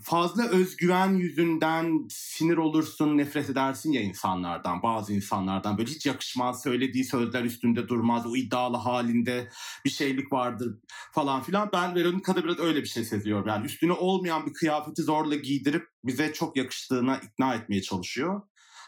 fazla 0.02 0.48
özgüven 0.48 1.14
yüzünden 1.14 2.06
sinir 2.10 2.56
olursun, 2.56 3.18
nefret 3.18 3.50
edersin 3.50 3.92
ya 3.92 4.00
insanlardan, 4.00 4.82
bazı 4.82 5.12
insanlardan. 5.12 5.78
Böyle 5.78 5.90
hiç 5.90 6.06
yakışmaz, 6.06 6.62
söylediği 6.62 7.04
sözler 7.04 7.44
üstünde 7.44 7.88
durmaz, 7.88 8.26
o 8.26 8.36
iddialı 8.36 8.76
halinde 8.76 9.48
bir 9.84 9.90
şeylik 9.90 10.32
vardır 10.32 10.78
falan 11.12 11.42
filan. 11.42 11.70
Ben 11.72 11.94
Veronica'da 11.94 12.44
biraz 12.44 12.58
öyle 12.58 12.82
bir 12.82 12.88
şey 12.88 13.04
seziyorum. 13.04 13.48
Yani 13.48 13.66
üstüne 13.66 13.92
olmayan 13.92 14.46
bir 14.46 14.52
kıyafeti 14.52 15.02
zorla 15.02 15.34
giydirip 15.34 15.88
bize 16.04 16.32
çok 16.32 16.56
yakıştığına 16.56 17.16
ikna 17.16 17.54
etmeye 17.54 17.82
çalışıyor. 17.82 18.42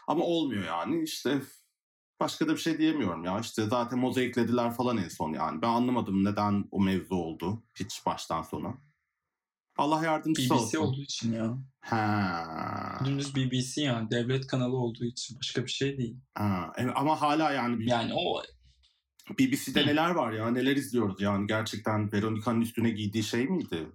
Ama 0.07 0.25
olmuyor 0.25 0.65
yani 0.65 1.03
işte 1.03 1.41
başka 2.21 2.49
da 2.49 2.53
bir 2.53 2.61
şey 2.61 2.79
diyemiyorum 2.79 3.25
ya. 3.25 3.41
İşte 3.41 3.67
zaten 3.67 3.99
mozaiklediler 3.99 4.75
falan 4.75 4.97
en 4.97 5.09
son 5.09 5.33
yani. 5.33 5.63
Ben 5.63 5.69
anlamadım 5.69 6.25
neden 6.25 6.65
o 6.71 6.81
mevzu 6.81 7.15
oldu 7.15 7.63
hiç 7.75 8.07
baştan 8.07 8.43
sona. 8.43 8.75
Allah 9.79 10.05
yardımcısı 10.05 10.49
BBC 10.55 10.55
olsun. 10.79 10.79
olduğu 10.79 11.01
için 11.03 11.33
ya. 11.33 11.59
Ha. 11.81 13.01
Dümdüz 13.05 13.35
BBC 13.37 13.83
yani. 13.83 14.11
Devlet 14.11 14.47
kanalı 14.47 14.77
olduğu 14.77 15.05
için. 15.05 15.37
Başka 15.39 15.65
bir 15.65 15.71
şey 15.71 15.99
değil. 15.99 16.17
ha. 16.35 16.73
Evet, 16.77 16.93
ama 16.97 17.21
hala 17.21 17.53
yani 17.53 17.79
bir- 17.81 17.87
Yani 17.87 18.13
o 18.15 18.43
BBC'de 19.39 19.83
Hı. 19.83 19.87
neler 19.87 20.11
var 20.11 20.33
ya 20.33 20.51
neler 20.51 20.77
izliyoruz 20.77 21.21
yani 21.23 21.47
gerçekten 21.47 22.13
Veronica'nın 22.13 22.61
üstüne 22.61 22.91
giydiği 22.91 23.25
şey 23.25 23.45
miydi? 23.47 23.87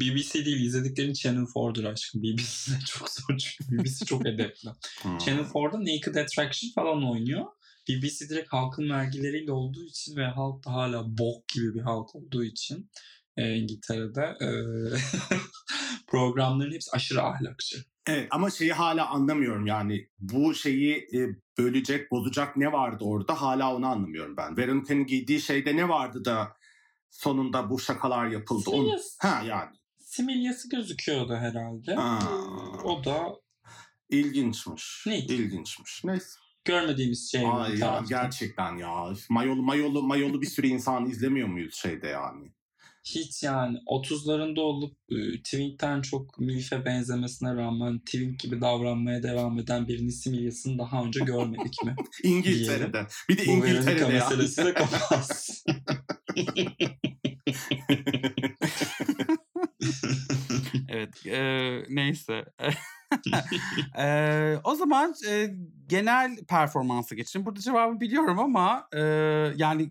BBC 0.00 0.44
değil. 0.46 0.60
izlediklerin 0.60 1.12
Channel 1.12 1.46
4'dur 1.46 1.84
aşkım. 1.84 2.22
BBC'de 2.22 2.78
çok 2.86 3.10
zor 3.10 3.38
çünkü. 3.38 3.78
BBC 3.84 4.04
çok 4.06 4.26
edepli. 4.26 4.70
Hmm. 5.02 5.18
Channel 5.18 5.44
4'da 5.44 5.80
Naked 5.80 6.14
Attraction 6.14 6.70
falan 6.74 7.10
oynuyor. 7.10 7.44
BBC 7.88 8.28
direkt 8.28 8.52
halkın 8.52 8.90
vergileriyle 8.90 9.52
olduğu 9.52 9.84
için 9.84 10.16
ve 10.16 10.24
halk 10.26 10.64
da 10.66 10.72
hala 10.72 11.18
bok 11.18 11.48
gibi 11.48 11.74
bir 11.74 11.80
halk 11.80 12.14
olduğu 12.16 12.44
için 12.44 12.90
e, 13.36 13.54
İngiltere'de 13.56 14.36
e, 14.40 14.48
programların 16.06 16.72
hepsi 16.72 16.90
aşırı 16.90 17.22
ahlakçı. 17.22 17.84
Evet 18.06 18.28
ama 18.30 18.50
şeyi 18.50 18.72
hala 18.72 19.08
anlamıyorum 19.08 19.66
yani 19.66 20.08
bu 20.18 20.54
şeyi 20.54 20.96
e, 20.96 21.18
bölecek 21.58 22.10
bozacak 22.10 22.56
ne 22.56 22.72
vardı 22.72 23.04
orada 23.04 23.42
hala 23.42 23.74
onu 23.74 23.86
anlamıyorum 23.86 24.36
ben. 24.36 24.56
Veronica'nın 24.56 25.06
giydiği 25.06 25.40
şeyde 25.40 25.76
ne 25.76 25.88
vardı 25.88 26.24
da 26.24 26.56
sonunda 27.10 27.70
bu 27.70 27.78
şakalar 27.78 28.26
yapıldı? 28.26 28.70
Onu... 28.70 28.76
Similyası, 28.76 29.28
Ha 29.28 29.42
yani 29.46 29.70
similyası 29.98 30.68
gözüküyordu 30.68 31.36
herhalde. 31.36 31.96
Aa. 31.96 32.82
O 32.84 33.04
da 33.04 33.36
ilginçmiş. 34.10 35.04
Ne? 35.06 35.18
İlginçmiş. 35.18 36.04
Neyse. 36.04 36.38
görmediğimiz 36.64 37.30
şey. 37.30 37.42
Ay 37.52 37.78
ya 37.78 38.04
gerçekten 38.08 38.76
ya. 38.76 39.12
Mayolu 39.30 39.62
mayolu 39.62 40.02
mayolu 40.02 40.42
bir 40.42 40.46
sürü 40.46 40.66
insan 40.66 41.06
izlemiyor 41.06 41.48
muyuz 41.48 41.74
şeyde 41.74 42.06
yani? 42.06 42.52
Hiç 43.06 43.42
yani 43.42 43.78
30'larında 43.86 44.60
olup 44.60 44.96
e, 45.10 45.42
Twink'ten 45.42 46.02
çok 46.02 46.38
Milf'e 46.38 46.84
benzemesine 46.84 47.54
rağmen 47.54 47.98
Twink 47.98 48.40
gibi 48.40 48.60
davranmaya 48.60 49.22
devam 49.22 49.58
eden 49.58 49.88
birinin 49.88 50.08
similyasını 50.08 50.78
daha 50.78 51.02
önce 51.04 51.20
görmedik 51.20 51.84
mi? 51.84 51.94
İngiltere'de. 52.22 53.06
Bir 53.28 53.38
de 53.38 53.46
Bu 53.46 53.50
İngiltere'de 53.50 54.00
ya. 54.04 54.08
meselesi 54.08 54.64
de 54.64 54.74
kapansın. 54.74 55.56
Evet, 60.88 61.26
eee, 61.26 61.84
neyse. 61.88 62.44
Eee, 63.96 64.58
o 64.64 64.74
zaman, 64.74 65.14
eee, 65.26 65.54
genel 65.86 66.36
performansa 66.48 67.14
geçelim. 67.14 67.46
Burada 67.46 67.60
cevabı 67.60 68.00
biliyorum 68.00 68.38
ama, 68.38 68.88
eee, 68.94 69.52
yani 69.56 69.90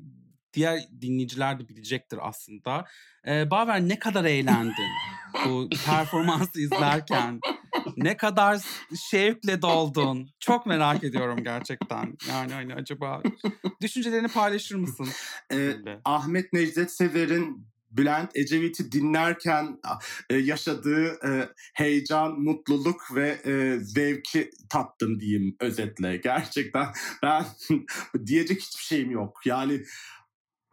diğer 0.55 0.79
dinleyiciler 1.01 1.59
de 1.59 1.69
bilecektir 1.69 2.19
aslında. 2.21 2.85
Eee, 3.27 3.47
Baver 3.51 3.81
ne 3.81 4.00
kadar 4.00 4.25
eğlendin 4.25 4.89
bu 5.45 5.69
performansı 5.85 6.62
izlerken? 6.62 7.39
Ne 7.97 8.17
kadar 8.17 8.62
şevkle 9.09 9.62
doldun? 9.62 10.29
Çok 10.39 10.65
merak 10.65 11.03
ediyorum 11.03 11.43
gerçekten. 11.43 12.17
Yani, 12.29 12.53
hani, 12.53 12.74
acaba 12.74 13.21
düşüncelerini 13.81 14.27
paylaşır 14.27 14.75
mısın 14.75 15.07
bizimle? 15.51 16.00
Ahmet 16.05 16.53
Necdet 16.53 16.91
Sever'in 16.91 17.67
Bülent 17.91 18.31
Ecevit'i 18.35 18.91
dinlerken 18.91 19.79
eee, 20.29 20.38
yaşadığı, 20.38 21.19
eee, 21.24 21.50
heyecan, 21.74 22.39
mutluluk 22.39 23.01
ve, 23.15 23.41
eee, 23.45 23.79
zevki 23.79 24.50
tattım 24.69 25.19
diyeyim 25.19 25.55
özetle. 25.59 26.17
Gerçekten 26.17 26.88
ben 27.24 27.45
diyecek 28.25 28.62
hiçbir 28.62 28.83
şeyim 28.83 29.12
yok. 29.12 29.41
Yani 29.45 29.81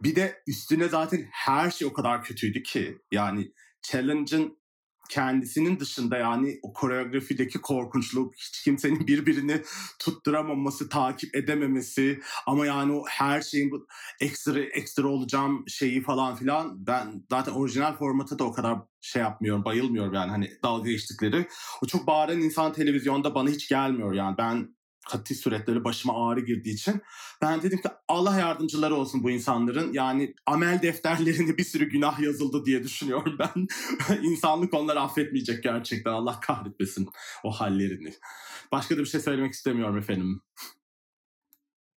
bir 0.05 0.17
de 0.17 0.43
üstüne 0.47 0.89
zaten 0.89 1.29
her 1.31 1.71
şey 1.71 1.89
o 1.89 1.93
kadar 1.93 2.25
kötüydü 2.25 2.63
ki. 2.63 2.99
Yani 3.13 3.53
challenge'ın 3.83 4.63
kendisinin 5.11 5.81
dışında 5.81 6.17
yani 6.17 6.59
o 6.63 6.73
koreografideki 6.73 7.61
korkunçluk, 7.61 8.35
hiç 8.37 8.65
kimsenin 8.65 9.07
birbirini 9.07 9.63
tutturamaması, 9.99 10.89
takip 10.89 11.37
edememesi 11.37 12.21
ama 12.47 12.67
yani 12.67 12.93
o 12.93 13.05
her 13.09 13.43
şeyin 13.43 13.71
bu 13.71 13.87
ekstra 14.21 14.61
ekstra 14.61 15.07
olacağım 15.09 15.65
şeyi 15.69 16.03
falan 16.03 16.37
filan 16.37 16.87
ben 16.87 17.25
zaten 17.31 17.53
orijinal 17.53 17.97
formata 17.97 18.39
da 18.39 18.45
o 18.45 18.53
kadar 18.53 18.79
şey 19.01 19.23
yapmıyorum, 19.23 19.65
bayılmıyorum 19.65 20.15
yani 20.15 20.31
hani 20.31 20.51
dalga 20.65 20.91
geçtikleri. 20.91 21.47
O 21.83 21.87
çok 21.87 22.07
bağıran 22.07 22.41
insan 22.41 22.73
televizyonda 22.73 23.35
bana 23.35 23.51
hiç 23.51 23.69
gelmiyor 23.69 24.13
yani 24.13 24.39
ben 24.39 24.69
kati 25.11 25.35
suretleri 25.35 25.85
başıma 25.85 26.29
ağrı 26.29 26.41
girdiği 26.41 26.75
için 26.75 27.03
ben 27.43 27.63
dedim 27.63 27.83
ki 27.83 27.89
Allah 28.09 28.39
yardımcıları 28.39 28.95
olsun 28.95 29.23
bu 29.23 29.31
insanların. 29.31 29.93
Yani 29.93 30.35
amel 30.47 30.83
defterlerinde 30.83 31.59
bir 31.59 31.65
sürü 31.65 31.91
günah 31.91 32.21
yazıldı 32.21 32.65
diye 32.65 32.83
düşünüyorum 32.83 33.39
ben. 33.39 33.67
İnsanlık 34.23 34.75
onları 34.75 35.01
affetmeyecek 35.01 35.63
gerçekten. 35.63 36.13
Allah 36.13 36.41
kahretmesin 36.41 37.09
o 37.45 37.51
hallerini. 37.51 38.15
Başka 38.73 38.97
da 38.97 39.01
bir 39.01 39.07
şey 39.07 39.21
söylemek 39.21 39.53
istemiyorum 39.53 39.99
efendim. 39.99 40.43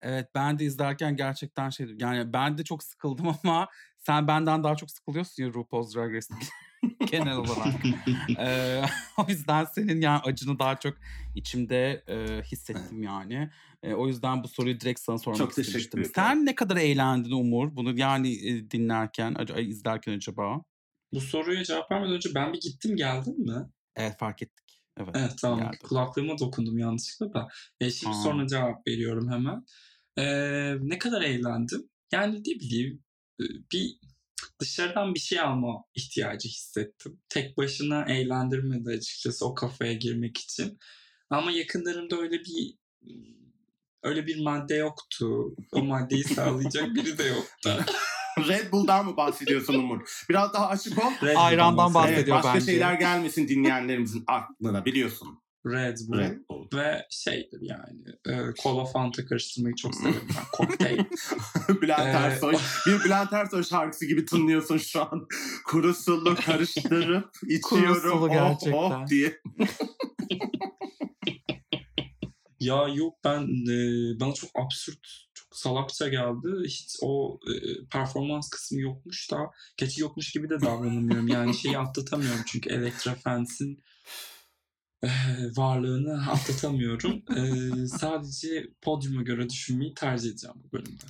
Evet, 0.02 0.30
ben 0.36 0.60
de 0.60 0.66
izlerken 0.66 1.16
gerçekten 1.16 1.70
şeydim, 1.70 1.98
yani 2.00 2.34
ben 2.34 2.58
de 2.58 2.64
çok 2.64 2.84
sıkıldım 2.84 3.28
ama 3.44 3.68
sen 3.98 4.28
benden 4.28 4.64
daha 4.64 4.76
çok 4.76 4.92
sıkılıyorsun 4.92 5.44
ya 5.44 5.50
RuPaul's 5.50 5.96
Drag 5.96 6.14
Race'te 6.14 6.36
genel 7.06 7.36
olarak. 7.38 7.76
Eee, 8.38 8.86
o 9.18 9.26
yüzden 9.30 9.66
senin 9.66 10.02
yani 10.02 10.20
acını 10.20 10.60
daha 10.60 10.76
çok 10.80 10.98
içimde, 11.34 12.04
eee, 12.08 12.44
hissettim 12.52 13.04
yani. 13.04 13.50
Eee, 13.84 13.94
o 13.94 14.08
yüzden 14.08 14.44
bu 14.44 14.48
soruyu 14.48 14.80
direkt 14.80 15.00
sana 15.00 15.18
sormak 15.18 15.50
Çok 15.50 15.56
teşekkür 15.56 16.02
istemiştim. 16.02 16.06
ederim. 16.06 16.14
Sen 16.16 16.46
ne 16.46 16.56
kadar 16.56 16.78
eğlendin 16.78 17.32
Umur 17.32 17.76
bunu 17.76 18.00
yani, 18.00 18.30
eee, 18.30 18.72
dinlerken, 18.72 19.36
izlerken 19.58 20.12
acaba? 20.14 20.62
Bu 21.14 21.22
soruya 21.22 21.64
cevap 21.64 21.92
vermeden 21.92 22.14
önce 22.16 22.36
ben 22.36 22.54
bir 22.54 22.60
gittim 22.62 22.96
geldim 22.96 23.40
mi? 23.40 23.70
Evet, 23.96 24.18
fark 24.20 24.42
ettik. 24.42 24.84
Evet, 24.98 25.16
Evet, 25.16 25.34
tamam. 25.42 25.70
geldin. 25.70 25.80
Kulaklığıma 25.84 26.40
dokundum 26.40 26.78
yanlışlıkla 26.80 27.34
da. 27.34 27.48
Eee, 27.82 27.90
şimdi 27.90 28.14
A! 28.14 28.16
soruna 28.16 28.48
cevap 28.48 28.88
veriyorum 28.88 29.32
hemen. 29.32 29.66
Eee, 30.18 30.78
ne 30.82 30.98
kadar 31.00 31.22
eğlendim? 31.22 31.90
Yani 32.14 32.40
ne 32.40 32.60
bileyim, 32.60 33.04
bir 33.74 34.00
dışarıdan 34.60 35.14
bir 35.14 35.20
şey 35.20 35.40
alma 35.40 35.84
ihtiyacı 35.96 36.50
hissettim. 36.50 37.22
Tek 37.30 37.58
başına 37.58 38.06
eğlendirmedi 38.06 38.90
açıkçası 38.90 39.46
o 39.46 39.54
kafaya 39.56 39.94
girmek 39.94 40.38
için. 40.38 40.80
Ama 41.30 41.52
yakınlarımda 41.52 42.18
öyle 42.18 42.40
bir 42.40 42.78
öyle 44.04 44.28
bir 44.28 44.44
madde 44.44 44.76
yoktu. 44.76 45.56
O 45.72 45.84
maddeyi 45.84 46.24
sağlayacak 46.36 46.96
biri 46.96 47.18
de 47.18 47.24
yoktu. 47.24 47.86
Red 48.48 48.72
Bull'dan 48.72 49.06
mı 49.06 49.18
bahsediyorsun 49.18 49.74
Umur? 49.74 50.24
Biraz 50.30 50.54
daha 50.54 50.68
açık 50.68 51.06
ol. 51.06 51.12
Red 51.24 51.36
Ayrandan 51.36 51.94
bahsediyorum. 51.94 52.08
Evet, 52.08 52.28
bahsediyor 52.28 52.38
başka 52.38 52.54
bence. 52.54 52.66
şeyler 52.66 52.94
gelmesin 52.94 53.48
dinleyenlerimizin 53.48 54.24
aklına 54.28 54.86
biliyorsun. 54.86 55.40
Red 55.66 55.98
Bull 56.08 56.18
Red 56.18 56.38
Bull. 56.50 56.68
ve 56.78 57.06
şeydir 57.10 57.60
yani, 57.62 58.04
eee, 58.28 58.54
kola 58.60 58.86
fanta 58.86 59.26
karıştırmayı 59.26 59.76
çok 59.76 59.96
severim 59.96 60.28
ben. 60.38 60.44
Kokteyl. 60.52 60.98
Bülent 61.82 62.00
Eee, 62.00 62.12
Ersoy. 62.12 62.56
Bir 62.88 63.04
Bülent 63.04 63.34
Ersoy 63.34 63.64
şarkısı 63.64 64.06
gibi 64.06 64.26
tınlıyorsun 64.26 64.78
şu 64.78 65.02
an. 65.02 65.28
Kuru 65.66 65.94
sulu 65.94 66.36
karıştırıp 66.36 67.30
Kuru 67.64 67.80
içiyorum. 67.82 68.02
sulu 68.02 68.26
oh 68.26 68.30
gerçekten. 68.32 68.74
oh 68.74 69.08
diye. 69.08 69.42
Ya 72.60 72.88
yok 72.96 73.14
ben, 73.24 73.42
eee, 73.48 74.20
bana 74.20 74.34
çok 74.34 74.50
absürt, 74.56 75.08
çok 75.34 75.56
salakça 75.58 76.08
geldi. 76.08 76.48
Hiç 76.66 76.96
o, 77.02 77.40
eee, 77.48 77.76
performans 77.92 78.50
kısmı 78.50 78.82
yokmuş 78.82 79.32
da 79.32 79.38
gerçi 79.78 80.02
yokmuş 80.02 80.32
gibi 80.32 80.50
de 80.50 80.62
davranamıyorum. 80.62 81.28
Yani 81.28 81.54
şeyi 81.54 81.78
atlatamıyorum 81.78 82.42
çünkü 82.48 82.70
Elektra 82.70 83.12
eee, 83.12 83.18
varlığını 85.58 86.32
atlatamıyorum. 86.32 87.24
Eee, 87.36 87.88
sadece 87.88 88.68
podyuma 88.82 89.22
göre 89.22 89.50
düşünmeyi 89.50 89.94
tercih 89.94 90.30
edeceğim 90.30 90.56
bu 90.64 90.72
bölümde. 90.78 91.04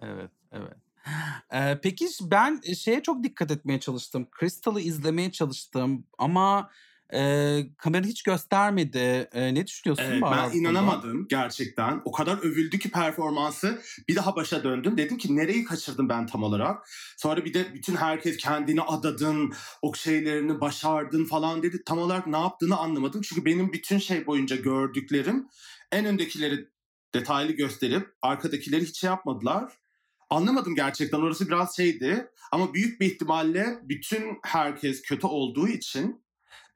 Evet, 0.00 0.30
evet. 0.52 0.76
Eee, 1.52 1.80
peki 1.82 2.08
ben, 2.20 2.60
şeye 2.74 3.02
çok 3.02 3.24
dikkat 3.24 3.50
etmeye 3.50 3.80
çalıştım. 3.80 4.28
Crystal'ı 4.40 4.80
izlemeye 4.80 5.32
çalıştım 5.32 6.06
ama, 6.18 6.70
eee, 7.12 7.70
kamera 7.78 8.04
hiç 8.06 8.22
göstermedi. 8.22 9.28
Eee, 9.34 9.54
ne 9.54 9.66
düşünüyorsun 9.66 10.04
Evet, 10.04 10.22
ben 10.22 10.58
inanamadım 10.58 11.26
gerçekten. 11.28 12.02
O 12.04 12.12
kadar 12.12 12.38
övüldü 12.38 12.78
ki 12.78 12.90
performansı. 12.90 13.82
Bir 14.08 14.16
daha 14.16 14.36
başa 14.36 14.64
döndüm. 14.64 14.96
Dedim 14.98 15.18
ki 15.18 15.36
nereyi 15.36 15.64
kaçırdım 15.64 16.08
ben 16.08 16.26
tam 16.26 16.42
olarak? 16.42 16.88
Sonra 17.16 17.44
bir 17.44 17.54
de 17.54 17.74
bütün 17.74 17.96
herkes 17.96 18.36
kendini 18.36 18.82
adadın, 18.82 19.52
o 19.82 19.94
şeylerini 19.94 20.60
başardın 20.60 21.24
falan 21.24 21.62
dedi. 21.62 21.82
Tam 21.86 21.98
olarak 21.98 22.26
ne 22.26 22.38
yaptığını 22.38 22.76
anlamadım. 22.76 23.20
Çünkü 23.22 23.44
benim 23.44 23.72
bütün 23.72 23.98
şey 23.98 24.26
boyunca 24.26 24.56
gördüklerim 24.56 25.48
en 25.92 26.04
öndekileri 26.04 26.68
detaylı 27.14 27.52
gösterip 27.52 28.08
arkadakileri 28.22 28.84
hiç 28.84 29.00
şey 29.00 29.08
yapmadılar. 29.10 29.72
Anlamadım 30.30 30.74
gerçekten. 30.74 31.18
Orası 31.18 31.46
biraz 31.46 31.76
şeydi. 31.76 32.30
Ama 32.52 32.74
büyük 32.74 33.00
bir 33.00 33.06
ihtimalle 33.06 33.78
bütün 33.82 34.38
herkes 34.44 35.02
kötü 35.02 35.26
olduğu 35.26 35.68
için 35.68 36.22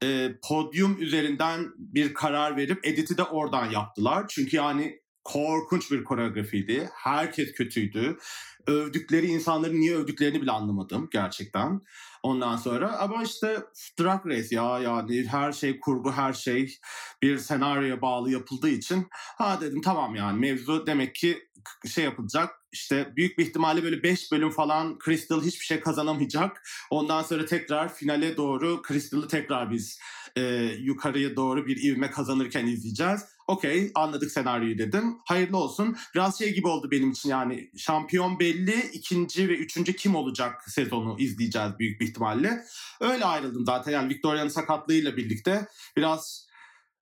eee, 0.02 0.38
podyum 0.48 1.02
üzerinden 1.02 1.66
bir 1.78 2.14
karar 2.14 2.56
verip 2.56 2.86
editi 2.86 3.16
de 3.18 3.22
oradan 3.22 3.70
yaptılar. 3.70 4.26
Çünkü 4.28 4.56
yani 4.56 5.02
korkunç 5.24 5.90
bir 5.90 6.04
koreografiydi. 6.04 6.88
Herkes 6.94 7.52
kötüydü. 7.52 8.18
Övdükleri 8.66 9.26
insanların 9.26 9.80
niye 9.80 9.96
övdüklerini 9.96 10.42
bile 10.42 10.50
anlamadım 10.50 11.08
gerçekten. 11.12 11.80
Ondan 12.22 12.56
sonra 12.56 12.98
ama 12.98 13.22
işte 13.22 13.62
Drag 14.00 14.26
Race 14.26 14.56
ya 14.56 14.78
yani 14.78 15.26
her 15.28 15.52
şey 15.52 15.80
kurgu 15.80 16.12
her 16.12 16.32
şey 16.32 16.78
bir 17.22 17.38
senaryoya 17.38 18.02
bağlı 18.02 18.30
yapıldığı 18.30 18.68
için 18.68 19.06
ha 19.12 19.60
dedim 19.60 19.80
tamam 19.82 20.14
yani 20.14 20.40
mevzu 20.40 20.86
demek 20.86 21.14
ki 21.14 21.38
şey 21.86 22.04
yapılacak 22.04 22.61
işte 22.72 23.12
büyük 23.16 23.38
bir 23.38 23.46
ihtimalle 23.46 23.82
böyle 23.82 24.02
5 24.02 24.32
bölüm 24.32 24.50
falan 24.50 24.98
Crystal 25.04 25.42
hiçbir 25.42 25.64
şey 25.64 25.80
kazanamayacak. 25.80 26.68
Ondan 26.90 27.22
sonra 27.22 27.46
tekrar 27.46 27.94
finale 27.94 28.36
doğru 28.36 28.82
Crystal'ı 28.88 29.28
tekrar 29.28 29.70
biz 29.70 29.98
e, 30.36 30.42
yukarıya 30.78 31.36
doğru 31.36 31.66
bir 31.66 31.82
ivme 31.82 32.10
kazanırken 32.10 32.66
izleyeceğiz. 32.66 33.20
Okey 33.46 33.90
anladık 33.94 34.30
senaryoyu 34.30 34.78
dedim. 34.78 35.18
Hayırlı 35.24 35.56
olsun. 35.56 35.96
Biraz 36.14 36.38
şey 36.38 36.54
gibi 36.54 36.68
oldu 36.68 36.90
benim 36.90 37.10
için 37.10 37.28
yani 37.28 37.70
şampiyon 37.76 38.38
belli 38.38 38.80
ikinci 38.92 39.48
ve 39.48 39.56
üçüncü 39.56 39.96
kim 39.96 40.14
olacak 40.14 40.70
sezonu 40.70 41.16
izleyeceğiz 41.18 41.78
büyük 41.78 42.00
bir 42.00 42.06
ihtimalle. 42.06 42.64
Öyle 43.00 43.24
ayrıldım 43.24 43.66
zaten 43.66 43.92
yani 43.92 44.08
Victoria'nın 44.08 44.48
sakatlığıyla 44.48 45.16
birlikte 45.16 45.66
biraz 45.96 46.46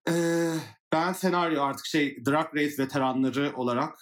e, 0.09 0.15
ben 0.93 1.13
senaryo 1.13 1.63
artık 1.63 1.87
şey 1.87 2.25
Drag 2.27 2.55
Race 2.55 2.83
veteranları 2.83 3.53
olarak 3.57 3.99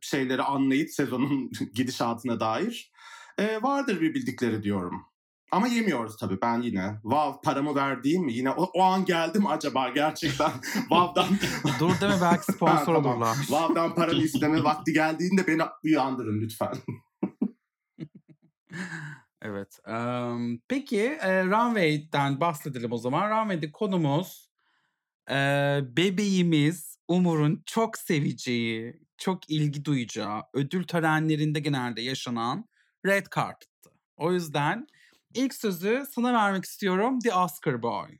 şeyleri 0.00 0.42
anlayıp 0.42 0.90
sezonun 0.90 1.50
gidişatına 1.74 2.40
dair 2.40 2.92
e, 3.38 3.62
vardır 3.62 4.00
bir 4.00 4.14
bildikleri 4.14 4.62
diyorum. 4.62 5.02
Ama 5.52 5.68
yemiyoruz 5.68 6.16
tabii 6.16 6.38
ben 6.42 6.62
yine. 6.62 6.98
Wow 7.02 7.40
paramı 7.50 7.74
verdiğim 7.74 8.24
mi? 8.24 8.32
Yine 8.32 8.50
o, 8.50 8.62
o 8.74 8.82
an 8.82 9.04
geldim 9.04 9.46
acaba 9.46 9.88
gerçekten. 9.88 10.50
Wow'dan 10.74 11.26
Dur 11.80 12.00
deme 12.00 12.20
belki 12.20 12.46
Ha, 12.46 12.52
sponsor 12.52 12.94
tamam. 12.94 13.12
olurlar. 13.16 13.36
Wow'dan 13.36 13.94
paramı 13.94 14.22
isteme 14.22 14.64
vakti 14.64 14.92
geldiğinde 14.92 15.46
beni 15.46 15.62
uyandırın 15.84 16.40
lütfen. 16.40 16.74
Evet. 19.42 19.78
Emm, 19.86 20.58
peki, 20.68 20.96
eee, 20.96 21.44
Runway'den 21.44 22.40
bahsedelim 22.40 22.92
o 22.92 22.96
zaman. 22.98 23.30
Runway'de 23.30 23.72
konumuz, 23.72 24.50
eee, 25.30 25.80
bebeğimiz 25.96 26.98
Umur'un 27.08 27.62
çok 27.66 27.98
seveceği, 27.98 28.99
çok 29.20 29.50
ilgi 29.50 29.84
duyacağı, 29.84 30.42
ödül 30.54 30.84
törenlerinde 30.84 31.60
genelde 31.60 32.00
yaşanan 32.02 32.68
red 33.06 33.26
carpet'tı 33.36 33.90
O 34.16 34.32
yüzden 34.32 34.86
ilk 35.34 35.54
sözü 35.54 36.04
sana 36.10 36.32
vermek 36.32 36.64
istiyorum 36.64 37.18
The 37.20 37.34
Oscar 37.34 37.82
Boy. 37.82 38.18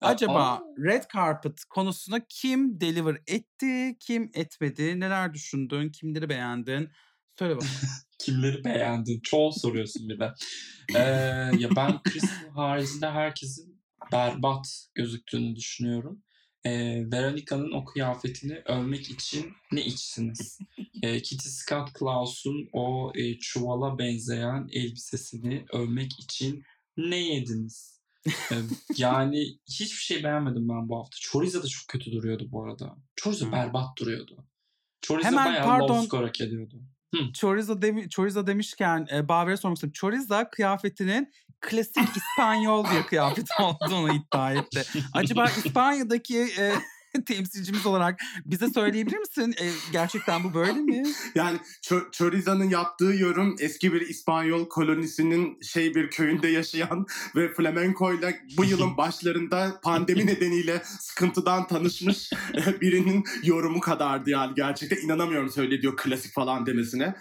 Acaba 0.00 0.42
Aa. 0.42 0.62
Red 0.78 1.02
Carpet 1.14 1.64
konusuna 1.64 2.20
kim 2.28 2.80
deliver 2.80 3.16
etti, 3.26 3.96
kim 4.00 4.30
etmedi? 4.34 5.00
Neler 5.00 5.34
düşündün, 5.34 5.90
kimleri 5.90 6.28
beğendin? 6.28 6.90
Söyle 7.38 7.54
bakalım. 7.56 7.72
Kimleri 8.18 8.64
beğendin? 8.64 9.20
Çoğu 9.20 9.52
soruyorsun 9.52 10.08
bir 10.08 10.18
de. 10.20 10.32
Ee, 10.94 10.98
ya 11.58 11.68
ben 11.76 12.00
Crystal 12.12 12.50
haricinde 12.54 13.10
herkesin 13.10 13.82
berbat 14.12 14.86
gözüktüğünü 14.94 15.56
düşünüyorum. 15.56 16.22
Ee, 16.64 17.02
Veronica'nın 17.12 17.72
o 17.72 17.84
kıyafetini 17.84 18.62
övmek 18.66 19.10
için 19.10 19.52
ne 19.72 19.84
içsiniz? 19.84 20.58
Ee, 21.02 21.22
Kitty 21.22 21.48
Scott 21.48 21.92
Klaus'un 21.92 22.68
o 22.72 23.12
e, 23.14 23.38
çuvala 23.38 23.98
benzeyen 23.98 24.68
elbisesini 24.72 25.64
övmek 25.72 26.20
için 26.20 26.64
ne 26.96 27.16
yediniz? 27.16 28.00
Ee, 28.26 28.54
yani 28.96 29.44
hiçbir 29.70 30.00
şey 30.02 30.24
beğenmedim 30.24 30.68
ben 30.68 30.88
bu 30.88 30.98
hafta. 30.98 31.16
Chorizo 31.20 31.62
da 31.62 31.66
çok 31.66 31.88
kötü 31.88 32.12
duruyordu 32.12 32.48
bu 32.50 32.64
arada. 32.64 32.96
Chorizo 33.16 33.46
Hı. 33.46 33.52
berbat 33.52 33.98
duruyordu. 33.98 34.46
Chorizo 35.02 35.26
Hemen 35.28 35.46
bayağı 35.46 35.64
pardon. 35.64 35.88
low 35.88 36.06
score 36.06 36.26
hak 36.26 36.40
ediyordu. 36.40 36.82
Chorizo, 37.34 37.82
demi, 37.82 38.08
Chorizo 38.08 38.46
demişken 38.46 39.06
e, 39.12 39.28
Baver'e 39.28 39.56
sormak 39.56 39.76
istiyorum. 39.76 39.92
Chorizo 39.92 40.44
kıyafetinin 40.52 41.32
klasik 41.60 42.16
İspanyol 42.16 42.84
bir 42.84 43.02
kıyafet 43.02 43.48
olduğunu 43.60 44.14
iddia 44.14 44.52
etti. 44.52 44.84
Acaba 45.12 45.46
İspanya'daki 45.64 46.38
e, 46.38 46.72
temsilcimiz 47.26 47.86
olarak 47.86 48.20
bize 48.44 48.70
söyleyebilir 48.70 49.18
misin? 49.18 49.54
E, 49.60 49.64
gerçekten 49.92 50.44
bu 50.44 50.54
böyle 50.54 50.72
mi? 50.72 51.02
Yani 51.34 51.58
Ço- 51.82 52.12
Choriza'nın 52.12 52.70
yaptığı 52.70 53.04
yorum 53.04 53.56
eski 53.60 53.92
bir 53.92 54.00
İspanyol 54.00 54.68
kolonisinin 54.68 55.60
şey 55.62 55.94
bir 55.94 56.10
köyünde 56.10 56.48
yaşayan 56.48 57.06
ve 57.36 57.54
flamenkoyla 57.54 58.32
bu 58.56 58.64
yılın 58.64 58.96
başlarında 58.96 59.80
pandemi 59.82 60.26
nedeniyle 60.26 60.82
sıkıntıdan 60.84 61.66
tanışmış 61.66 62.32
e, 62.66 62.80
birinin 62.80 63.24
yorumu 63.42 63.80
kadardı 63.80 64.30
yani 64.30 64.54
gerçekten 64.54 64.96
inanamıyorum 64.96 65.50
söylediği 65.50 65.96
klasik 65.96 66.34
falan 66.34 66.66
demesine. 66.66 67.14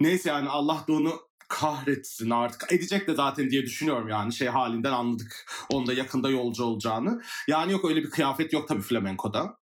Neyse 0.00 0.28
yani 0.28 0.48
Allah 0.48 0.84
da 0.88 0.92
onu 0.92 1.27
kahretsin 1.48 2.30
artık. 2.30 2.72
Edecek 2.72 3.08
de 3.08 3.14
zaten 3.14 3.50
diye 3.50 3.62
düşünüyorum 3.62 4.08
yani 4.08 4.32
şey 4.32 4.48
halinden 4.48 4.92
anladık. 4.92 5.46
Onda 5.70 5.92
yakında 5.92 6.30
yolcu 6.30 6.64
olacağını. 6.64 7.22
Yani 7.48 7.72
yok 7.72 7.84
öyle 7.84 8.02
bir 8.02 8.10
kıyafet 8.10 8.52
yok 8.52 8.68
tabii 8.68 8.82
flamenkoda. 8.82 9.58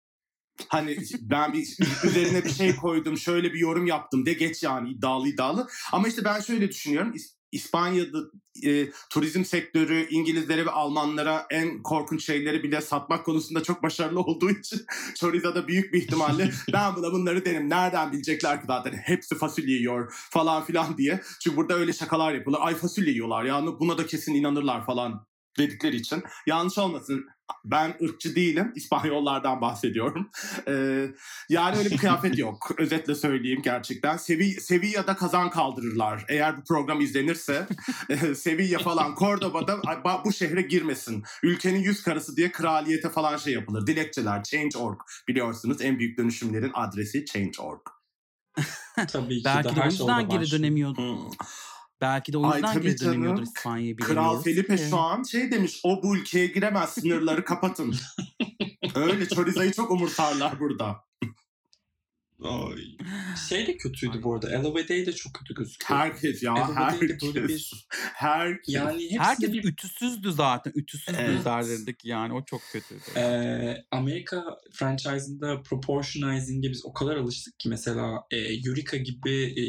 Hani 0.68 0.98
ben 1.22 1.54
bir 1.54 1.78
üzerine 2.04 2.44
bir 2.44 2.50
şey 2.54 2.76
koydum, 2.76 3.18
şöyle 3.18 3.54
bir 3.54 3.60
yorum 3.60 3.88
yaptım 3.88 4.26
de 4.26 4.34
geç 4.34 4.64
yani 4.64 4.90
iddialı 4.90 5.28
iddialı. 5.28 5.68
Ama 5.92 6.08
işte 6.08 6.24
ben 6.26 6.42
şöyle 6.42 6.70
düşünüyorum. 6.70 7.14
İs- 7.54 7.66
İspanya'da 7.66 8.20
e, 8.64 8.92
turizm 9.10 9.46
sektörü 9.46 10.08
İngilizlere 10.10 10.66
ve 10.66 10.72
Almanlara 10.72 11.48
en 11.50 11.84
korkunç 11.84 12.26
şeyleri 12.26 12.64
bile 12.64 12.82
satmak 12.82 13.26
konusunda 13.26 13.64
çok 13.64 13.84
başarılı 13.84 14.20
olduğu 14.24 14.50
için 14.50 14.82
Choriza'da 15.16 15.68
büyük 15.68 15.94
bir 15.94 16.02
ihtimalle 16.02 16.52
ben 16.74 16.96
buna 16.96 17.12
bunları 17.12 17.46
derim. 17.46 17.70
Nereden 17.70 18.12
bilecekler 18.12 18.62
ki 18.62 18.68
zaten 18.68 18.94
hepsi 18.94 19.38
fasulye 19.38 19.78
yiyor 19.78 20.14
falan 20.32 20.66
filan 20.66 20.98
diye. 20.98 21.22
Çünkü 21.44 21.58
burada 21.58 21.74
öyle 21.74 21.94
şakalar 21.94 22.34
yapıyorlar. 22.34 22.68
Ay 22.68 22.76
fasulye 22.76 23.12
yiyorlar 23.12 23.44
yani 23.44 23.70
buna 23.80 23.98
da 23.98 24.06
kesin 24.06 24.34
inanırlar 24.34 24.86
falan 24.86 25.26
dedikleri 25.58 25.96
için. 25.96 26.24
Yanlış 26.48 26.78
olmasın 26.78 27.26
ben 27.66 27.98
ırkçı 28.04 28.36
değilim. 28.36 28.72
İspanyollardan 28.76 29.62
bahsediyorum. 29.62 30.30
Ee, 30.68 31.08
yani 31.50 31.78
öyle 31.78 31.92
bir 31.92 31.98
kıyafet 31.98 32.38
yok. 32.38 32.72
Özetle 32.78 33.16
söyleyeyim 33.16 33.62
gerçekten. 33.64 34.18
Sevi 34.18 34.52
Sevilla'da 34.52 35.16
kazan 35.16 35.50
kaldırırlar. 35.50 36.26
Eğer 36.30 36.58
bu 36.58 36.64
program 36.64 37.02
izlenirse 37.02 37.68
e, 38.10 38.36
Sevilla 38.36 38.80
falan 38.80 39.16
Cordoba'da 39.16 39.82
bu 40.26 40.34
şehre 40.34 40.62
girmesin. 40.62 41.24
Ülkenin 41.44 41.80
yüz 41.80 42.04
karası 42.04 42.36
diye 42.36 42.52
kraliyete 42.52 43.10
falan 43.10 43.38
şey 43.38 43.54
yapılır. 43.54 43.88
Dilekçeler 43.88 44.44
Change.org 44.44 45.00
biliyorsunuz 45.28 45.82
en 45.82 46.00
büyük 46.00 46.18
dönüşümlerin 46.18 46.72
adresi 46.74 47.26
Change.org. 47.26 47.82
Tabii 49.08 49.38
ki 49.38 49.46
Belki 49.46 49.64
de 49.64 49.70
o 49.70 49.76
her 49.76 49.92
şey 49.92 50.00
yüzden 50.00 50.24
orada 50.24 50.38
geri 50.38 50.52
dönemiyordu. 50.52 51.02
Hmm. 51.02 51.32
Belki 52.06 52.34
de 52.34 52.38
o 52.38 52.50
Ay, 52.50 52.58
yüzden 52.58 52.74
tabii 52.74 52.84
geri 52.84 53.00
dönemiyordur. 53.00 53.44
İspanya'ya 53.44 53.96
Kral 53.96 54.42
Felipe 54.42 54.78
şu 54.78 54.98
an 54.98 55.24
şey 55.24 55.52
demiş 55.52 55.82
o 55.84 56.04
bu 56.04 56.18
ülkeye 56.18 56.48
giremez 56.48 56.90
sınırları 56.90 57.46
kapatın. 57.46 57.96
Öyle 58.96 59.28
Choriza'yı 59.28 59.72
çok 59.72 59.92
umursarlar 59.92 60.60
burada. 60.60 61.05
Ay. 62.48 62.98
Şey 63.50 63.68
de 63.68 63.78
kötüydü 63.78 64.24
bu 64.24 64.34
arada. 64.34 64.50
Elevade'yi 64.50 65.06
de 65.06 65.14
çok 65.14 65.34
kötü 65.34 65.54
gözüküyor. 65.54 66.00
Herkes 66.00 66.44
ya 66.44 66.54
Elevade'yi 66.54 67.10
de 67.10 67.18
böyle 67.22 67.40
herkes. 67.40 67.72
bir 67.72 67.88
Herkes. 68.14 68.76
yani 68.76 69.20
Herkes 69.20 69.54
bir 69.54 69.64
ütüsüzdü 69.64 70.32
zaten. 70.32 70.74
Ütüsüzdü 70.76 71.20
Evet. 71.22 71.40
üzerlerindeki 71.40 72.10
yani 72.10 72.34
o 72.34 72.46
çok 72.46 72.62
kötüydü. 72.72 73.02
Ee, 73.18 73.78
Amerika 73.92 74.44
franchising'da 74.72 75.62
proportionizing'e 75.62 76.72
biz 76.72 76.86
o 76.86 76.94
kadar 76.94 77.16
alıştık 77.16 77.60
ki 77.60 77.70
mesela 77.70 78.24
e, 78.32 78.38
Eureka 78.38 78.98
gibi 78.98 79.44
e, 79.44 79.66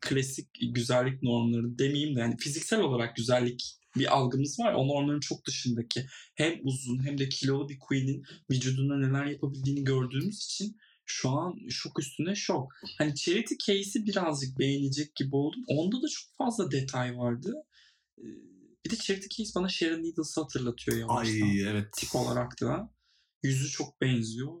klasik 0.00 0.48
güzellik 0.74 1.22
normları 1.22 1.78
demeyeyim 1.78 2.16
de 2.16 2.20
yani 2.20 2.36
fiziksel 2.36 2.80
olarak 2.80 3.16
güzellik 3.16 3.76
bir 3.96 4.16
algımız 4.16 4.60
var. 4.60 4.72
O 4.72 4.88
normların 4.88 5.20
çok 5.20 5.46
dışındaki 5.46 6.06
hem 6.34 6.54
uzun 6.62 7.06
hem 7.06 7.18
de 7.18 7.28
kilolu 7.28 7.68
bir 7.68 7.78
queen'in 7.78 8.22
vücudunda 8.50 8.96
neler 8.96 9.24
yapabildiğini 9.26 9.84
gördüğümüz 9.84 10.44
için 10.44 10.76
şu 11.10 11.30
an 11.30 11.68
şok 11.68 11.98
üstüne 11.98 12.34
şok. 12.34 12.72
Hani 12.98 13.14
Charity 13.14 13.54
Case'i 13.66 14.06
birazcık 14.06 14.58
beğenecek 14.58 15.14
gibi 15.16 15.36
oldum. 15.36 15.64
Onda 15.68 16.02
da 16.02 16.08
çok 16.08 16.36
fazla 16.38 16.70
detay 16.70 17.16
vardı. 17.18 17.54
Ee, 18.18 18.22
Bir 18.84 18.90
de 18.90 18.96
Charity 18.96 19.26
Case 19.42 19.50
bana 19.60 19.68
Sharon 19.68 20.02
Needles'ı 20.02 20.40
hatırlatıyor 20.40 20.96
yavaştan 20.98 21.46
Ay 21.46 21.62
evet. 21.62 21.92
tip 21.92 22.14
olarak 22.16 22.60
da 22.60 22.94
yüzü 23.42 23.68
çok 23.70 24.00
benziyor. 24.00 24.52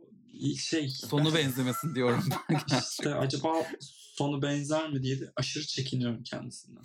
Şey 0.58 0.88
Sonu 0.88 1.34
benzemesin 1.34 1.94
diyorum. 1.94 2.24
işte 2.90 3.14
acaba 3.14 3.66
sonu 3.80 4.42
benzer 4.42 4.90
mi 4.92 5.02
diye 5.02 5.20
de 5.20 5.32
aşırı 5.36 5.66
çekiniyorum 5.66 6.22
kendisinden. 6.22 6.82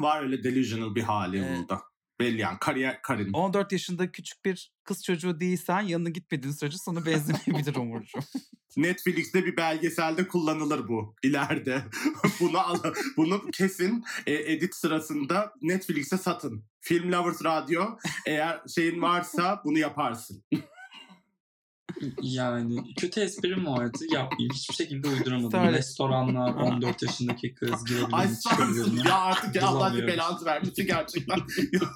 Var 0.00 0.22
öyle 0.22 0.44
delusional 0.44 0.94
bir 0.94 1.02
hali 1.02 1.38
Evet. 1.38 1.58
bunda. 1.58 1.82
Belli 2.20 2.40
yani 2.40 2.58
kariyer 2.60 3.02
Karin. 3.02 3.32
14 3.32 3.72
yaşında 3.72 4.12
küçük 4.12 4.44
bir 4.44 4.72
kız 4.84 5.04
çocuğu 5.04 5.40
değilsen 5.40 5.80
yanına 5.80 6.08
gitmediğin 6.08 6.54
sürece 6.54 6.78
sonu 6.78 7.06
benzemeyebilir 7.06 7.76
Umurcuğum. 7.76 8.20
Netflix'te 8.76 9.44
bir 9.44 9.56
belgeselde 9.56 10.28
kullanılır 10.28 10.88
bu 10.88 11.14
ileride. 11.22 11.82
bunu 12.40 12.58
al, 12.58 12.78
bunu 13.16 13.50
kesin 13.50 14.04
e, 14.26 14.52
edit 14.52 14.74
sırasında 14.74 15.52
Netflix'e 15.62 16.18
satın. 16.18 16.64
Film 16.80 17.12
Lovers 17.12 17.44
Radyo 17.44 17.84
eğer 18.26 18.60
şeyin 18.74 19.02
varsa 19.02 19.62
bunu 19.64 19.78
yaparsın. 19.78 20.44
Yani 22.22 22.94
kötü 22.94 23.20
esprim 23.20 23.66
vardı 23.66 23.98
yapmayayım. 24.12 24.54
Hiçbir 24.54 24.74
şekilde 24.74 25.08
uyduramadım. 25.08 25.50
Söyle. 25.50 25.78
Restoranlar 25.78 26.54
14 26.54 27.02
yaşındaki 27.02 27.54
kız 27.54 27.84
girebilir 27.84 28.12
Ay 28.12 28.26
mi? 28.28 29.08
ya 29.08 29.14
artık 29.14 29.54
ya 29.54 29.66
Allah 29.66 30.06
belanızı 30.06 30.44
vermesin 30.44 30.86
gerçekten. 30.86 31.38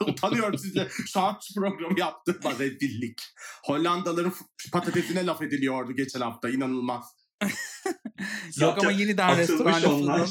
Utanıyorum 0.09 0.59
size. 0.59 0.89
Şu 1.07 1.21
an 1.21 1.39
programı 1.57 2.01
yaptığıma 2.01 2.59
rezillik. 2.59 3.23
Hollandaların 3.65 4.33
patatesine 4.73 5.27
laf 5.27 5.43
ediliyordu 5.43 5.93
geçen 5.93 6.21
hafta. 6.21 6.49
inanılmaz. 6.51 7.05
Yok 8.61 8.79
ama 8.79 8.91
yeniden 8.93 9.37
restoran 9.37 9.73
Atılmış 9.73 10.03
onlar. 10.03 10.31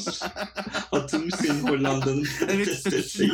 Atılmış 0.92 1.34
senin 1.34 1.62
Hollanda'nın 1.62 2.26
Evet, 2.48 2.68
işte 2.68 2.90
desteği. 2.90 3.30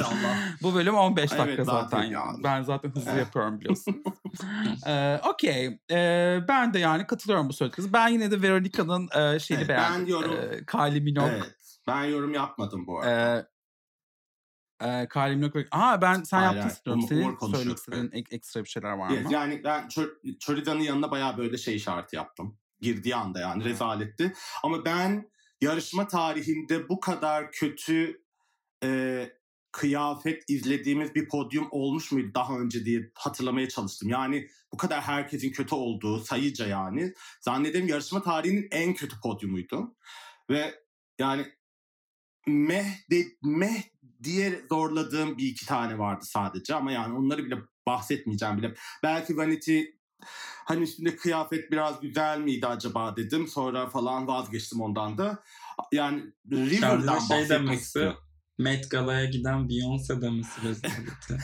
Neyse 0.00 0.14
Allah. 0.26 0.36
Bu 0.62 0.74
bölüm 0.74 0.94
15 0.94 1.30
dakika 1.30 1.44
Evet, 1.50 1.66
zaten. 1.66 2.02
yani. 2.02 2.44
Ben 2.44 2.62
zaten 2.62 2.90
hızlı 2.90 3.18
yapıyorum 3.18 3.60
biliyorsun. 3.60 4.02
ee, 4.86 5.20
Okey. 5.28 5.78
Ee, 5.90 6.38
ben 6.48 6.74
de 6.74 6.78
yani 6.78 7.06
katılıyorum 7.06 7.48
bu 7.48 7.52
söylediklerinize. 7.52 7.92
Ben 7.92 8.08
yine 8.08 8.30
de 8.30 8.42
Veronica'nın 8.42 9.08
e, 9.34 9.38
şeyini 9.38 9.64
Evet, 9.64 9.68
ben 9.78 9.90
beğendim. 9.92 10.06
yorum- 10.08 10.32
Ee, 10.52 10.64
Kylie 10.66 11.00
Minogue. 11.00 11.30
Evet. 11.32 11.78
Ben 11.86 12.04
yorum 12.04 12.34
yapmadım 12.34 12.86
bu 12.86 12.98
arada. 13.00 13.48
Ee, 14.82 14.86
e, 14.88 15.08
Kylie 15.08 15.36
Minogue. 15.36 15.66
Aa 15.70 16.02
ben 16.02 16.22
sen 16.22 16.38
Hayır, 16.38 16.56
yaptın 16.56 16.70
istiyorum. 16.76 17.02
Senin 17.08 17.36
söylemek 17.52 17.76
istediğin 17.78 18.10
ek- 18.12 18.36
ekstra 18.36 18.64
bir 18.64 18.68
şeyler 18.68 18.92
var 18.92 19.10
Evet, 19.14 19.24
mı? 19.26 19.32
yani 19.32 19.60
ben 19.64 19.88
Çoriza'nın 20.40 20.80
yanına 20.80 21.10
bayağı 21.10 21.38
böyle 21.38 21.58
şey 21.58 21.76
işareti 21.76 22.16
yaptım. 22.16 22.58
Girdiği 22.80 23.16
anda 23.16 23.40
yani 23.40 23.64
rezaletti. 23.64 24.32
Ama 24.64 24.84
ben 24.84 25.30
yarışma 25.60 26.08
tarihinde 26.08 26.88
bu 26.88 27.00
kadar 27.00 27.52
kötü 27.52 28.22
e, 28.84 29.30
kıyafet 29.72 30.44
izlediğimiz 30.48 31.14
bir 31.14 31.28
podyum 31.28 31.68
olmuş 31.70 32.12
muydu 32.12 32.30
daha 32.34 32.58
önce 32.58 32.84
diye 32.84 33.10
hatırlamaya 33.14 33.68
çalıştım. 33.68 34.08
Yani 34.08 34.48
bu 34.72 34.76
kadar 34.76 35.00
herkesin 35.00 35.52
kötü 35.52 35.74
olduğu 35.74 36.20
sayıca 36.20 36.66
yani. 36.66 37.14
Zannederim 37.40 37.88
yarışma 37.88 38.22
tarihinin 38.22 38.68
en 38.70 38.94
kötü 38.94 39.20
podyumuydu. 39.20 39.96
Ve 40.50 40.74
yani 41.18 41.46
meh, 42.46 43.10
de, 43.10 43.24
meh 43.42 43.82
diye 44.22 44.64
zorladığım 44.68 45.38
bir 45.38 45.46
iki 45.46 45.66
tane 45.66 45.98
vardı 45.98 46.24
sadece 46.24 46.74
ama 46.74 46.92
yani 46.92 47.18
onları 47.18 47.44
bile 47.44 47.58
bahsetmeyeceğim 47.86 48.58
bile. 48.58 48.74
Belki 49.02 49.36
Vanity 49.36 49.80
hani 50.64 50.82
üstünde 50.82 51.16
kıyafet 51.16 51.70
biraz 51.70 52.00
güzel 52.00 52.38
miydi 52.38 52.66
acaba 52.66 53.16
dedim. 53.16 53.48
Sonra 53.48 53.88
falan 53.88 54.26
vazgeçtim 54.26 54.80
ondan 54.80 55.18
da. 55.18 55.42
yani 55.92 56.22
River'dan 56.50 57.18
şey 57.18 57.38
bahsetmek 57.38 57.80
istiyorum. 57.80 58.18
Met 58.60 58.90
Gala'ya 58.90 59.24
giden 59.24 59.68
Beyoncé 59.68 60.20
demesi 60.22 60.62
rezaleti. 60.64 61.38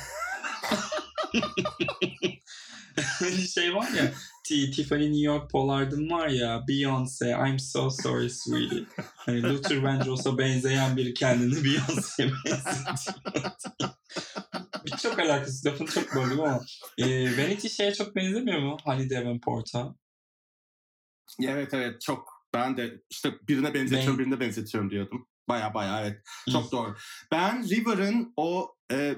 Hani 3.18 3.48
şey 3.48 3.74
var 3.74 3.90
ya, 3.90 4.12
T- 4.44 4.70
Tiffany 4.70 5.07
New 5.07 5.22
York 5.26 5.50
Pollard'ın 5.50 6.11
var 6.11 6.29
ya, 6.29 6.64
Beyoncé, 6.68 7.48
I'm 7.48 7.59
so 7.59 7.90
sorry 7.90 8.31
sweetie. 8.31 8.85
Hani 9.16 9.42
Luther 9.42 9.76
Vandross'a 9.83 10.38
benzeyen 10.38 10.96
biri 10.96 11.14
kendini 11.14 11.55
Beyoncé'ye 11.55 12.31
benzetiyor. 12.44 13.90
Çok 15.02 15.18
alakası, 15.18 15.68
lafını 15.68 15.88
çok 15.88 16.14
böldüm 16.14 16.40
ama. 16.40 16.61
E, 16.98 17.07
Vanity 17.38 17.68
şeye 17.68 17.94
çok 17.94 18.16
benzemiyor 18.16 18.59
mu? 18.61 18.76
Hani 18.85 19.11
Davenport'a. 19.11 19.94
Evet 21.42 21.74
evet 21.74 22.00
çok. 22.00 22.37
Ben 22.55 22.76
de 22.76 23.02
işte 23.11 23.35
birine 23.48 23.74
benzetiyorum 23.74 24.18
Ben- 24.18 24.24
birine 24.26 24.40
benzetiyorum 24.40 24.90
diyordum. 24.90 25.29
Baya 25.49 25.75
baya 25.75 26.01
evet. 26.01 26.23
Çok 26.53 26.73
doğru. 26.73 26.97
Ben 27.33 27.69
River'ın 27.69 28.33
o 28.37 28.77
e, 28.93 29.17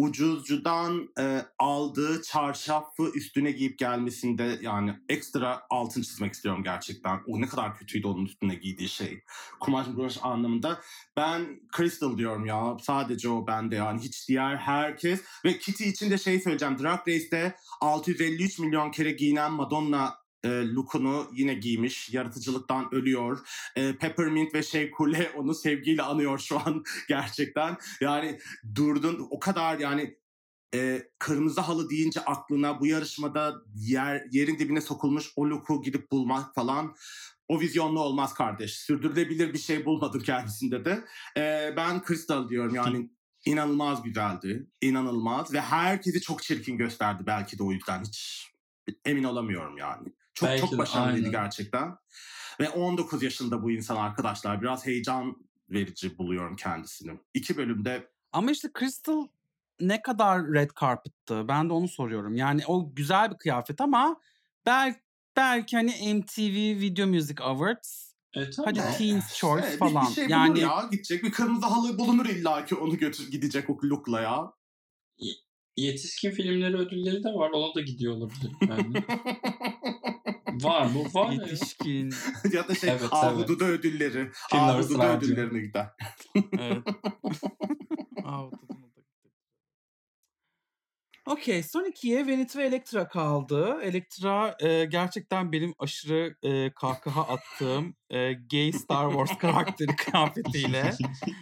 ucuzcudan 0.00 1.08
e, 1.18 1.42
aldığı 1.58 2.22
çarşafı 2.22 3.10
üstüne 3.14 3.50
giyip 3.50 3.78
gelmesinde 3.78 4.58
yani 4.62 4.94
ekstra 5.08 5.62
altın 5.70 6.02
çizmek 6.02 6.34
istiyorum 6.34 6.62
gerçekten. 6.64 7.20
O 7.26 7.40
ne 7.40 7.48
kadar 7.48 7.76
kötüydü 7.76 8.06
onun 8.06 8.24
üstüne 8.24 8.54
giydiği 8.54 8.88
şey. 8.88 9.20
Kumaş 9.60 9.86
kumaş 9.86 10.18
anlamında. 10.22 10.80
Ben 11.16 11.60
Crystal 11.76 12.18
diyorum 12.18 12.46
ya. 12.46 12.76
Sadece 12.82 13.28
o 13.28 13.46
bende 13.46 13.76
yani. 13.76 14.02
Hiç 14.02 14.28
diğer 14.28 14.56
herkes. 14.56 15.22
Ve 15.44 15.58
Kitty 15.58 15.88
için 15.88 16.10
de 16.10 16.18
şey 16.18 16.40
söyleyeceğim. 16.40 16.78
Drag 16.78 17.08
Race'te 17.08 17.54
653 17.80 18.58
milyon 18.58 18.90
kere 18.90 19.10
giyinen 19.10 19.52
Madonna 19.52 20.19
e, 20.44 20.48
look'unu 20.48 21.30
yine 21.32 21.54
giymiş. 21.54 22.14
Yaratıcılıktan 22.14 22.94
ölüyor. 22.94 23.38
E, 23.76 23.96
Peppermint 23.96 24.54
ve 24.54 24.62
Shea 24.62 24.86
Coulee 24.98 25.30
onu 25.36 25.54
sevgiyle 25.54 26.02
anıyor 26.02 26.38
şu 26.38 26.58
an 26.58 26.84
gerçekten. 27.08 27.76
Yani 28.00 28.38
durdun 28.74 29.26
o 29.30 29.38
kadar 29.38 29.78
yani 29.78 30.16
e, 30.74 31.02
kırmızı 31.18 31.60
halı 31.60 31.90
deyince 31.90 32.20
aklına 32.20 32.80
bu 32.80 32.86
yarışmada 32.86 33.54
yer 33.76 34.26
yerin 34.30 34.58
dibine 34.58 34.80
sokulmuş 34.80 35.32
o 35.36 35.46
look'u 35.50 35.82
gidip 35.82 36.10
bulmak 36.12 36.54
falan 36.54 36.96
o 37.48 37.60
vizyonlu 37.60 38.00
olmaz 38.00 38.34
kardeş. 38.34 38.76
Sürdürülebilir 38.76 39.52
bir 39.52 39.58
şey 39.58 39.84
bulmadım 39.84 40.22
kendisinde 40.22 40.84
de. 40.84 41.04
E, 41.36 41.74
ben 41.76 42.02
Crystal 42.08 42.48
diyorum 42.48 42.74
yani 42.74 43.10
inanılmaz 43.44 44.02
güzeldi. 44.02 44.66
inanılmaz 44.80 45.52
ve 45.52 45.60
herkesi 45.60 46.20
çok 46.20 46.42
çirkin 46.42 46.76
gösterdi 46.76 47.22
belki 47.26 47.58
de 47.58 47.62
o 47.62 47.72
yüzden 47.72 48.02
hiç 48.04 48.50
emin 49.04 49.24
olamıyorum 49.24 49.76
yani. 49.78 50.08
Çok 50.40 50.48
Belki 50.48 50.60
çok 50.60 50.72
de, 50.72 50.78
başarılıydı 50.78 51.16
aynen. 51.26 51.30
gerçekten. 51.30 51.96
Ve 52.60 52.68
19 52.68 53.22
yaşında 53.22 53.62
bu 53.62 53.70
insan 53.70 53.96
arkadaşlar. 53.96 54.62
Biraz 54.62 54.86
heyecan 54.86 55.36
verici 55.70 56.18
buluyorum 56.18 56.56
kendisini. 56.56 57.20
İki 57.34 57.56
bölümde 57.56 58.08
Ama 58.32 58.50
işte 58.50 58.68
Crystal 58.78 59.26
ne 59.80 60.02
kadar 60.02 60.52
red 60.52 60.70
carpet'tı? 60.80 61.48
Ben 61.48 61.68
de 61.68 61.72
onu 61.72 61.88
soruyorum. 61.88 62.34
Yani 62.36 62.62
o 62.66 62.94
güzel 62.94 63.30
bir 63.30 63.36
kıyafet 63.36 63.80
ama 63.80 64.20
belki 64.66 64.98
belki 65.36 65.76
hani 65.76 66.14
MTV 66.14 66.80
Video 66.80 67.06
Music 67.06 67.42
Awards 67.42 68.10
E, 68.34 68.50
tamam. 68.50 68.74
hadi 68.74 68.98
Teen's 68.98 69.34
Choice 69.34 69.64
Evet, 69.66 69.74
bir- 69.74 69.78
falan. 69.78 70.06
Bir, 70.08 70.14
şey 70.14 70.24
bulur 70.24 70.30
yani 70.32 70.60
ya 70.60 70.88
gidecek. 70.90 71.22
Bir 71.24 71.32
kırmızı 71.32 71.66
halı 71.66 71.98
bulunur 71.98 72.26
illa 72.26 72.64
ki 72.64 72.74
onu 72.74 72.96
götür 72.98 73.30
gidecek 73.30 73.70
o 73.70 73.78
look'la 73.82 74.20
ya. 74.20 74.52
Yetişkin 75.76 76.30
filmleri 76.30 76.76
ödülleri 76.76 77.24
de 77.24 77.28
var. 77.28 77.50
Ona 77.50 77.74
da 77.74 77.80
gidiyor 77.80 78.12
olabilir 78.14 78.52
yani. 78.68 78.94
var 80.52 80.88
bu 80.94 81.18
var 81.18 81.32
ya. 81.32 81.42
yetişkin. 81.42 82.14
ya 82.52 82.68
da 82.68 82.74
şey 82.74 82.90
Evet, 82.90 83.00
evet. 83.02 83.12
Ahududu 83.12 83.64
ödülleri. 83.64 84.30
Radyo. 84.54 85.16
ödüllerine 85.16 85.60
gider. 85.60 85.86
evet. 86.58 86.82
Aa, 88.24 88.44
o 88.44 88.50
tadına 88.50 88.86
da 88.96 89.00
gitti. 89.00 89.30
Okey 91.26 91.62
son 91.62 91.84
ikiye 91.84 92.26
Vanity 92.26 92.58
ve 92.58 92.64
Elektra 92.64 93.08
kaldı. 93.08 93.78
Elektra 93.82 94.56
e, 94.60 94.84
gerçekten 94.84 95.52
benim 95.52 95.74
aşırı 95.78 96.36
e, 96.42 96.70
kahkaha 96.74 97.22
attığım 97.22 97.94
e, 98.10 98.32
gay 98.32 98.72
Star 98.72 99.10
Wars 99.10 99.38
karakteri 99.38 99.96
kıyafetiyle 99.96 100.92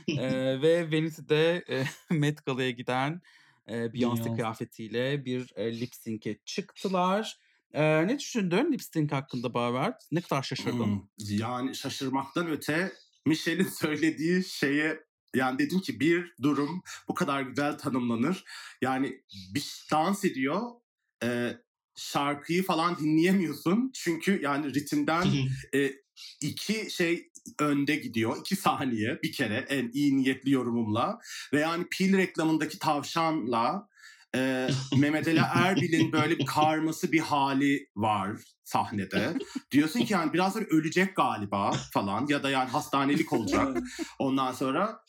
e, 0.08 0.62
ve 0.62 0.92
Vanity'de 0.92 1.64
e, 1.70 1.84
Met 2.10 2.46
Gala'ya 2.46 2.70
giden 2.70 3.20
e, 3.68 3.72
Beyoncé. 3.72 4.34
kıyafetiyle 4.36 5.24
bir 5.24 5.52
e, 5.56 5.80
lip 5.80 5.94
sync'e 5.94 6.38
çıktılar. 6.44 7.38
E, 7.72 8.06
ne 8.06 8.18
düşündün 8.18 8.72
lip 8.72 8.82
sync 8.82 9.12
hakkında 9.12 9.54
Baver? 9.54 9.92
Ne 10.12 10.20
kadar 10.20 10.42
şaşırdın? 10.42 10.84
Hmm, 10.84 11.00
Yani 11.18 11.74
şaşırmaktan 11.74 12.50
öte 12.50 12.92
Michelle'in 13.26 13.68
söylediği 13.80 14.44
şeye 14.44 15.00
yani 15.34 15.58
dedim 15.58 15.80
ki 15.80 16.00
bir 16.00 16.34
durum 16.42 16.82
bu 17.08 17.14
kadar 17.14 17.42
güzel 17.42 17.78
tanımlanır. 17.78 18.44
Yani 18.82 19.22
bir 19.54 19.86
dans 19.92 20.24
ediyor. 20.24 20.60
e, 21.22 21.52
şarkıyı 21.96 22.62
falan 22.64 22.98
dinleyemiyorsun. 22.98 23.90
Çünkü 23.94 24.40
yani 24.42 24.74
ritimden 24.74 25.26
e, 25.74 25.92
iki 26.40 26.90
şey 26.90 27.30
önde 27.60 27.96
gidiyor. 27.96 28.36
iki 28.40 28.56
saniye 28.56 29.18
bir 29.22 29.32
kere 29.32 29.66
en 29.68 29.90
iyi 29.92 30.16
niyetli 30.16 30.50
yorumumla. 30.50 31.18
Ve 31.52 31.60
yani 31.60 31.86
pil 31.90 32.16
reklamındaki 32.16 32.78
tavşanla 32.78 33.88
e, 34.34 34.68
Mehmet 34.96 35.28
Ali 35.28 35.40
Erbil'in 35.54 36.12
böyle 36.12 36.38
bir 36.38 36.46
karması 36.46 37.12
bir 37.12 37.20
hali 37.20 37.88
var 37.96 38.36
sahnede. 38.64 39.34
Diyorsun 39.70 40.00
ki 40.00 40.12
yani 40.12 40.32
biraz 40.32 40.52
sonra 40.52 40.64
ölecek 40.64 41.16
galiba 41.16 41.72
falan 41.92 42.26
ya 42.28 42.42
da 42.42 42.50
yani 42.50 42.70
hastanelik 42.70 43.32
olacak. 43.32 43.76
Ondan 44.18 44.52
sonra 44.52 45.00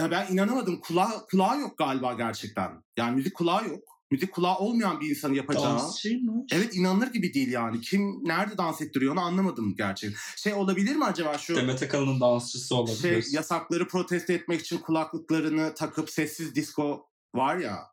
ya 0.00 0.10
ben 0.10 0.32
inanamadım. 0.32 0.80
Kulağı, 0.80 1.26
kulağı 1.30 1.60
yok 1.60 1.78
galiba 1.78 2.12
gerçekten. 2.12 2.70
Yani 2.96 3.16
müzik 3.16 3.34
kulağı 3.34 3.68
yok. 3.68 3.84
Müzik 4.10 4.32
kulağı 4.32 4.56
olmayan 4.58 5.00
bir 5.00 5.10
insanın 5.10 5.34
yapacağı. 5.34 5.78
Dansçıymış. 5.78 6.52
Evet 6.52 6.76
inanılır 6.76 7.12
gibi 7.12 7.34
değil 7.34 7.52
yani. 7.52 7.80
Kim 7.80 8.00
nerede 8.22 8.58
dans 8.58 8.80
ettiriyor 8.80 9.12
onu 9.12 9.20
anlamadım 9.20 9.74
gerçekten. 9.76 10.18
Şey 10.36 10.54
olabilir 10.54 10.96
mi 10.96 11.04
acaba 11.04 11.38
şu 11.38 11.56
Demet 11.56 11.82
Akalın'ın 11.82 12.20
dansçısı 12.20 12.76
olabilir. 12.76 13.22
şey 13.22 13.32
yasakları 13.32 13.88
protesto 13.88 14.32
etmek 14.32 14.60
için 14.60 14.78
kulaklıklarını 14.78 15.74
takıp 15.74 16.10
sessiz 16.10 16.54
disco 16.54 17.06
var 17.34 17.56
ya. 17.56 17.91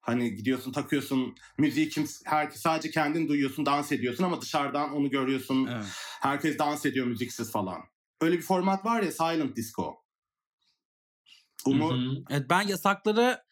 Hani 0.00 0.34
gidiyorsun 0.34 0.72
takıyorsun 0.72 1.34
müziği 1.58 1.88
kim 1.88 2.06
herkes 2.24 2.60
sadece 2.62 2.90
kendin 2.90 3.28
duyuyorsun 3.28 3.66
dans 3.66 3.92
ediyorsun 3.92 4.24
ama 4.24 4.40
dışarıdan 4.40 4.92
onu 4.92 5.10
görüyorsun. 5.10 5.66
Evet. 5.66 5.84
Herkes 6.20 6.58
dans 6.58 6.86
ediyor 6.86 7.06
müziksiz 7.06 7.52
falan. 7.52 7.80
Öyle 8.20 8.36
bir 8.36 8.42
format 8.42 8.84
var 8.84 9.02
ya 9.02 9.12
silent 9.12 9.56
disco. 9.56 10.04
Umu 11.66 11.90
Hı 11.90 11.94
hı. 11.94 12.24
Evet, 12.30 12.46
ben 12.50 12.60
yasakları 12.60 13.42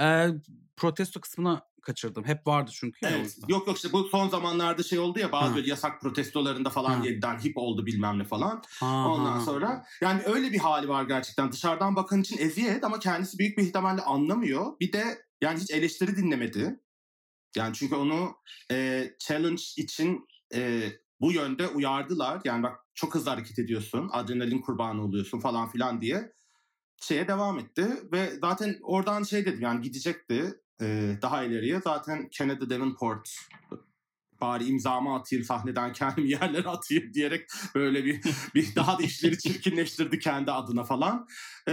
e, 0.00 0.28
protesto 0.76 1.20
kısmına 1.20 1.62
kaçırdım. 1.82 2.24
Hep 2.24 2.46
vardı 2.46 2.70
çünkü. 2.74 3.06
Evet. 3.06 3.36
Yok 3.48 3.66
yok 3.66 3.76
işte 3.76 3.92
bu 3.92 4.04
son 4.04 4.28
zamanlarda 4.28 4.82
şey 4.82 4.98
oldu 4.98 5.18
ya 5.18 5.32
bazı 5.32 5.50
Ha. 5.50 5.56
böyle 5.56 5.70
yasak 5.70 6.00
protestolarında 6.00 6.70
falan 6.70 6.90
Ha. 6.94 7.04
yeniden 7.04 7.38
hip 7.38 7.56
oldu 7.56 7.86
bilmem 7.86 8.18
ne 8.18 8.24
falan. 8.24 8.62
Ha, 8.80 9.08
Ondan 9.08 9.32
ha. 9.32 9.40
sonra 9.40 9.84
yani 10.00 10.22
öyle 10.26 10.52
bir 10.52 10.58
hali 10.58 10.88
var 10.88 11.04
gerçekten. 11.04 11.52
Dışarıdan 11.52 11.96
bakan 11.96 12.20
için 12.20 12.38
eziyet 12.38 12.84
ama 12.84 12.98
kendisi 12.98 13.38
büyük 13.38 13.58
bir 13.58 13.62
ihtimalle 13.62 14.02
anlamıyor. 14.02 14.80
Bir 14.80 14.92
de 14.92 15.27
yani 15.40 15.60
hiç 15.60 15.70
eleştiri 15.70 16.16
dinlemedi. 16.16 16.80
Yani 17.56 17.74
çünkü 17.74 17.94
onu 17.94 18.36
e, 18.70 19.08
challenge 19.18 19.62
için 19.76 20.26
e, 20.54 20.92
bu 21.20 21.32
yönde 21.32 21.68
uyardılar. 21.68 22.40
Yani 22.44 22.62
bak 22.62 22.78
çok 22.94 23.14
hızlı 23.14 23.30
hareket 23.30 23.58
ediyorsun, 23.58 24.10
adrenalin 24.12 24.60
kurbanı 24.60 25.04
oluyorsun 25.04 25.40
falan 25.40 25.68
filan 25.70 26.00
diye 26.00 26.32
şeye 27.02 27.28
devam 27.28 27.58
etti. 27.58 27.86
Ve 28.12 28.30
zaten 28.40 28.78
oradan 28.82 29.22
şey 29.22 29.46
dedim 29.46 29.60
yani 29.60 29.82
gidecekti 29.82 30.60
e, 30.80 31.18
daha 31.22 31.44
ileriye. 31.44 31.80
Zaten 31.80 32.28
Kennedy 32.28 32.70
Davenport 32.70 33.30
bari 34.40 34.64
imzamı 34.64 35.14
atayım 35.14 35.44
sahneden 35.44 35.92
kendimi 35.92 36.30
yerlere 36.30 36.68
atayım 36.68 37.14
diyerek 37.14 37.50
böyle 37.74 38.04
bir, 38.04 38.20
bir 38.54 38.74
daha 38.76 38.98
da 38.98 39.02
işleri 39.02 39.38
çirkinleştirdi 39.38 40.18
kendi 40.18 40.52
adına 40.52 40.84
falan. 40.84 41.26
E, 41.68 41.72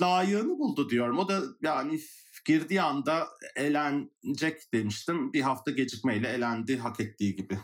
layığını 0.00 0.58
buldu 0.58 0.90
diyorum. 0.90 1.18
O 1.18 1.28
da 1.28 1.42
yani 1.62 2.00
girdiği 2.44 2.82
anda 2.82 3.28
elenecek 3.56 4.72
demiştim. 4.72 5.32
Bir 5.32 5.40
hafta 5.40 5.70
gecikmeyle 5.70 6.28
elendi 6.28 6.78
hak 6.78 7.00
ettiği 7.00 7.36
gibi. 7.36 7.58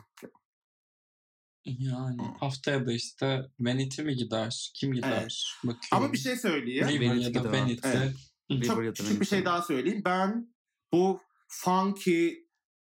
Yani 1.64 2.22
haftaya 2.40 2.86
da 2.86 2.92
işte 2.92 3.50
Vanity 3.60 4.02
mi 4.02 4.16
gider? 4.16 4.72
Kim 4.74 4.92
gider? 4.92 5.56
Bakıyorum. 5.64 5.88
Ama 5.92 6.12
bir 6.12 6.18
şey 6.18 6.36
söyleyeyim. 6.36 6.88
River 6.88 7.14
ya 7.14 7.34
da 7.34 7.38
gider. 7.38 7.52
Vanity. 7.52 7.88
Evet. 7.88 8.16
River 8.50 8.66
Çok 8.66 8.84
ya 8.84 8.90
da 8.90 8.92
küçük 8.92 9.20
bir 9.20 9.26
şey 9.26 9.44
daha 9.44 9.62
söyleyeyim. 9.62 10.02
Ben 10.04 10.54
bu 10.92 11.20
funky 11.48 12.28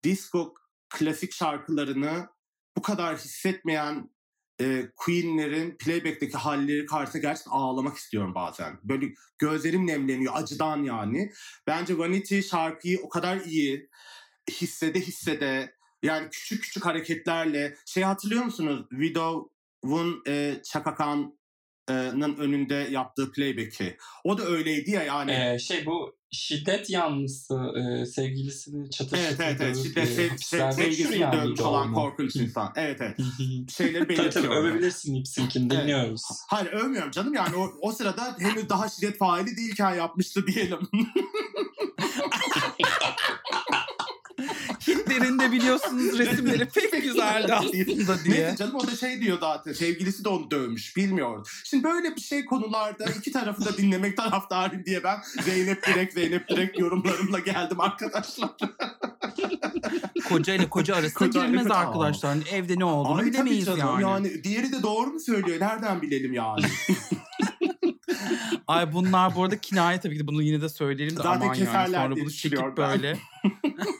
disco 0.04 0.54
klasik 0.88 1.32
şarkılarını 1.32 2.28
bu 2.76 2.82
kadar 2.82 3.16
hissetmeyen 3.16 4.10
e, 4.60 4.90
Queen'lerin 4.96 5.76
playback'teki 5.78 6.36
halleri 6.36 6.86
karşısında 6.86 7.22
gerçekten 7.22 7.52
ağlamak 7.52 7.96
istiyorum 7.96 8.34
bazen. 8.34 8.78
Böyle 8.84 9.06
gözlerim 9.38 9.86
nemleniyor 9.86 10.32
acıdan 10.36 10.82
yani. 10.82 11.32
Bence 11.66 11.98
Vanity 11.98 12.40
şarkıyı 12.40 13.00
o 13.02 13.08
kadar 13.08 13.36
iyi 13.36 13.88
hissede 14.50 15.00
hissede 15.00 15.74
yani 16.02 16.28
küçük 16.30 16.62
küçük 16.62 16.86
hareketlerle 16.86 17.76
şey 17.86 18.02
hatırlıyor 18.02 18.44
musunuz? 18.44 18.86
Widow'un 18.90 20.22
e, 20.26 20.60
Chaka 20.64 20.94
Khan 20.94 21.37
önünde 22.38 22.88
yaptığı 22.90 23.32
playback'i. 23.32 23.96
O 24.24 24.38
da 24.38 24.44
öyleydi 24.44 24.90
ya 24.90 25.02
yani. 25.02 25.32
Ee, 25.32 25.58
şey 25.58 25.86
bu 25.86 26.18
şiddet 26.30 26.90
yanlısı 26.90 27.54
e, 27.76 28.06
sevgilisini 28.06 28.90
çatıştırdığı 28.90 29.24
Evet 29.24 29.40
evet 29.40 29.60
evet. 29.60 29.76
Şiddet, 29.76 30.08
sev, 30.08 30.28
sev, 30.36 30.72
sevgilisini 30.72 31.32
dövmüş 31.32 31.60
olan 31.60 31.94
korkunç 31.94 32.36
insan. 32.36 32.72
Evet 32.76 33.00
evet. 33.00 33.16
Şeyleri 33.70 34.04
tabii 34.04 34.16
tabii 34.16 34.18
belirtiyor. 34.18 34.56
övebilirsin 34.56 35.16
Lipsink'in 35.16 35.70
Evet. 35.70 35.82
dinliyoruz. 35.82 36.22
Hayır 36.48 36.66
övmüyorum 36.66 37.10
canım 37.10 37.34
yani 37.34 37.56
o, 37.56 37.72
o 37.80 37.92
sırada 37.92 38.36
henüz 38.38 38.68
daha 38.68 38.88
şiddet 38.88 39.18
faili 39.18 39.56
değilken 39.56 39.94
yapmıştı 39.94 40.46
diyelim. 40.46 40.78
Hitler'in 45.24 45.52
biliyorsunuz 45.52 46.18
resimleri 46.18 46.64
pek 46.68 46.92
güzeldi 47.02 47.54
aslında 47.54 48.24
diye. 48.24 48.34
Neyse 48.44 48.56
canım 48.58 48.74
o 48.74 48.86
da 48.86 48.96
şey 48.96 49.20
diyor 49.20 49.38
zaten 49.40 49.72
sevgilisi 49.72 50.24
de 50.24 50.28
onu 50.28 50.50
dövmüş 50.50 50.96
bilmiyor. 50.96 51.60
Şimdi 51.64 51.84
böyle 51.84 52.16
bir 52.16 52.20
şey 52.20 52.44
konularda 52.44 53.04
iki 53.18 53.32
tarafı 53.32 53.64
da 53.64 53.76
dinlemek 53.76 54.16
taraftarıyım 54.16 54.84
diye 54.84 55.04
ben 55.04 55.18
Zeynep 55.42 55.86
direkt 55.86 56.14
Zeynep 56.14 56.48
direkt 56.48 56.78
yorumlarımla 56.78 57.38
geldim 57.38 57.80
arkadaşlar. 57.80 58.50
Koca 60.28 60.54
ile 60.54 60.68
koca 60.68 60.94
arasında 60.96 61.24
Koca- 61.24 61.40
girilmez 61.40 61.62
evet, 61.66 61.72
aa. 61.72 61.78
arkadaşlar. 61.78 62.32
Hani 62.32 62.42
evde 62.52 62.78
ne 62.78 62.84
olduğunu 62.84 63.18
Ay 63.18 63.26
bilemeyiz 63.26 63.66
canım 63.66 63.78
yani. 63.80 64.02
yani 64.02 64.44
diğeri 64.44 64.72
de 64.72 64.82
doğru 64.82 65.10
mu 65.10 65.20
söylüyor 65.20 65.60
nereden 65.60 66.02
bilelim 66.02 66.32
yani. 66.32 66.64
Ay 68.68 68.92
bunlar 68.92 69.34
bu 69.34 69.42
arada 69.44 69.58
kinaye 69.58 70.00
tabii 70.00 70.14
ki 70.14 70.20
de 70.22 70.26
bunu 70.26 70.42
yine 70.42 70.60
de 70.60 70.68
söyleyelim 70.68 71.16
de 71.16 71.22
Zaten 71.22 71.30
aman 71.40 71.46
yani 71.46 71.58
keserler 71.58 72.02
sonra 72.02 72.16
bunu 72.16 72.30
çekip 72.30 72.58
ben. 72.58 72.76
böyle. 72.76 73.18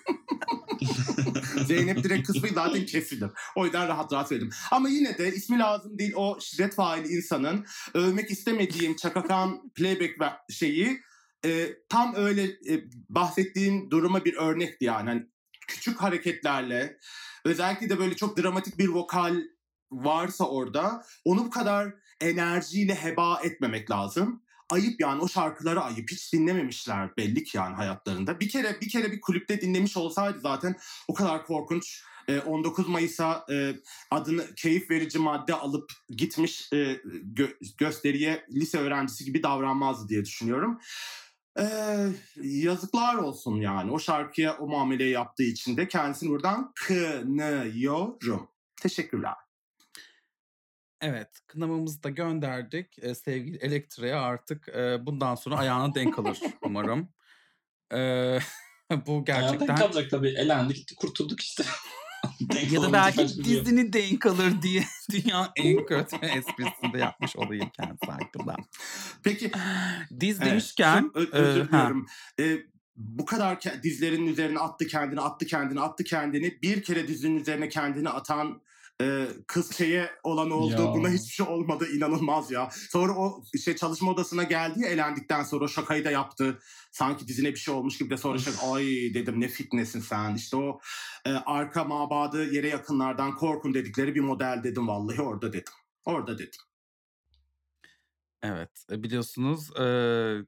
Zeynep 1.68 2.04
direkt 2.04 2.26
kısmı 2.26 2.48
zaten 2.54 2.86
kesilir. 2.86 3.30
O 3.56 3.64
yüzden 3.64 3.88
rahat 3.88 4.12
rahat 4.12 4.28
söyledim. 4.28 4.50
Ama 4.70 4.88
yine 4.88 5.18
de 5.18 5.34
ismi 5.34 5.58
lazım 5.58 5.98
değil 5.98 6.12
o 6.16 6.38
şiddet 6.40 6.74
faili 6.74 7.08
insanın 7.08 7.66
övmek 7.94 8.30
istemediğim 8.30 8.96
çakakan 8.96 9.70
playback 9.74 10.36
şeyi 10.50 11.00
e, 11.44 11.68
tam 11.88 12.14
öyle 12.14 12.42
e, 12.44 12.84
bahsettiğim 13.08 13.90
duruma 13.90 14.24
bir 14.24 14.34
örnekti 14.34 14.84
yani. 14.84 15.08
Hani 15.08 15.26
küçük 15.68 16.02
hareketlerle 16.02 16.98
özellikle 17.44 17.90
de 17.90 17.98
böyle 17.98 18.16
çok 18.16 18.38
dramatik 18.38 18.78
bir 18.78 18.88
vokal 18.88 19.36
varsa 19.90 20.44
orada 20.44 21.04
onu 21.24 21.44
bu 21.44 21.50
kadar 21.50 21.94
enerjiyle 22.20 22.94
heba 22.94 23.40
etmemek 23.44 23.90
lazım. 23.90 24.42
Ayıp 24.70 25.00
yani 25.00 25.22
o 25.22 25.28
şarkıları 25.28 25.80
ayıp. 25.80 26.10
Hiç 26.10 26.32
dinlememişler 26.32 27.16
belli 27.16 27.44
ki 27.44 27.56
yani 27.56 27.74
hayatlarında. 27.74 28.40
Bir 28.40 28.48
kere 28.48 28.80
bir 28.80 28.88
kere 28.88 29.12
bir 29.12 29.20
kulüpte 29.20 29.60
dinlemiş 29.60 29.96
olsaydı 29.96 30.40
zaten 30.40 30.76
o 31.08 31.14
kadar 31.14 31.46
korkunç 31.46 32.02
e, 32.28 32.40
19 32.40 32.88
Mayıs'a 32.88 33.46
e, 33.50 33.74
adını 34.10 34.54
keyif 34.54 34.90
verici 34.90 35.18
madde 35.18 35.54
alıp 35.54 35.92
gitmiş 36.08 36.68
e, 36.72 36.76
gö- 37.34 37.76
gösteriye 37.78 38.46
lise 38.50 38.78
öğrencisi 38.78 39.24
gibi 39.24 39.42
davranmazdı 39.42 40.08
diye 40.08 40.24
düşünüyorum. 40.24 40.80
E, 41.58 41.64
yazıklar 42.42 43.14
olsun 43.14 43.60
yani 43.60 43.90
o 43.90 43.98
şarkıya 43.98 44.56
o 44.58 44.66
muameleyi 44.68 45.10
yaptığı 45.10 45.42
için 45.42 45.76
de 45.76 45.88
kendisini 45.88 46.30
buradan 46.30 46.72
kınıyorum. 46.74 48.48
Teşekkürler. 48.76 49.47
Evet, 51.00 51.28
kınamamızı 51.46 52.02
da 52.02 52.10
gönderdik. 52.10 52.98
Ee, 53.02 53.14
sevgili 53.14 53.56
Elektriğe 53.56 54.14
artık 54.14 54.68
e, 54.68 55.06
bundan 55.06 55.34
sonra 55.34 55.56
ayağına 55.56 55.94
denk 55.94 56.18
alır 56.18 56.38
umarım. 56.62 57.08
Ee, 57.94 58.38
bu 59.06 59.24
Gerçekten... 59.24 59.58
gerçekten 59.58 59.76
kalacak 59.76 60.10
tabii. 60.10 60.28
Elendi 60.28 60.74
gitti 60.74 60.94
kurtulduk 60.94 61.40
işte. 61.40 61.64
Denk 62.40 62.72
ya 62.72 62.82
da 62.82 62.92
belki 62.92 63.18
başka 63.18 63.38
bir 63.38 63.44
şey 63.44 63.54
yok. 63.54 63.64
dizini 63.66 63.92
denk 63.92 64.26
alır 64.26 64.62
diye 64.62 64.84
dünya 65.10 65.52
en 65.56 65.86
kötü 65.86 66.16
esprisini 66.16 66.92
de 66.92 66.98
yapmış 66.98 67.36
olayım 67.36 67.70
kendisi 67.76 68.06
hakkında. 68.06 68.56
Peki 69.22 69.50
Diz 70.20 70.38
Evet, 70.40 70.50
demişken 70.50 71.02
çok 71.02 71.16
ö- 71.16 71.30
özür 71.32 71.60
ha, 71.60 71.66
diliyorum. 71.68 72.06
Ee, 72.40 72.58
bu 72.96 73.24
kadar 73.24 73.54
ke- 73.54 73.82
dizlerinin 73.82 74.26
üzerine 74.26 74.58
attı 74.58 74.86
kendini, 74.86 75.20
attı 75.20 75.46
kendini, 75.46 75.80
attı 75.80 76.04
kendini. 76.04 76.62
Bir 76.62 76.82
kere 76.82 77.08
dizinin 77.08 77.40
üzerine 77.40 77.68
kendini 77.68 78.08
atan 78.08 78.62
e, 79.00 79.28
kız 79.46 79.76
şeye 79.76 80.10
olan 80.22 80.50
oldu. 80.50 80.82
Ya. 80.82 80.94
Buna 80.94 81.08
hiçbir 81.08 81.32
şey 81.32 81.46
olmadı. 81.46 81.88
inanılmaz 81.96 82.50
ya. 82.50 82.70
Sonra 82.90 83.12
o 83.12 83.42
şey 83.64 83.76
çalışma 83.76 84.10
odasına 84.10 84.42
geldi 84.42 84.80
ya 84.80 84.88
elendikten 84.88 85.42
sonra 85.42 85.68
şakayı 85.68 86.04
da 86.04 86.10
yaptı. 86.10 86.58
Sanki 86.92 87.28
dizine 87.28 87.48
bir 87.50 87.56
şey 87.56 87.74
olmuş 87.74 87.98
gibi 87.98 88.10
de 88.10 88.16
sonra 88.16 88.38
şey, 88.38 88.52
ay 88.72 88.84
dedim 89.14 89.40
ne 89.40 89.48
fitnesin 89.48 90.00
sen. 90.00 90.34
İşte 90.34 90.56
o 90.56 90.80
e, 91.24 91.30
arka 91.30 91.84
mabadı 91.84 92.54
yere 92.54 92.68
yakınlardan 92.68 93.34
korkun 93.34 93.74
dedikleri 93.74 94.14
bir 94.14 94.20
model 94.20 94.60
dedim 94.64 94.88
vallahi 94.88 95.22
orada 95.22 95.52
dedim. 95.52 95.72
Orada 96.04 96.38
dedim. 96.38 96.60
evet 98.42 98.70
e, 98.90 99.02
biliyorsunuz 99.02 99.80
e, 99.80 99.86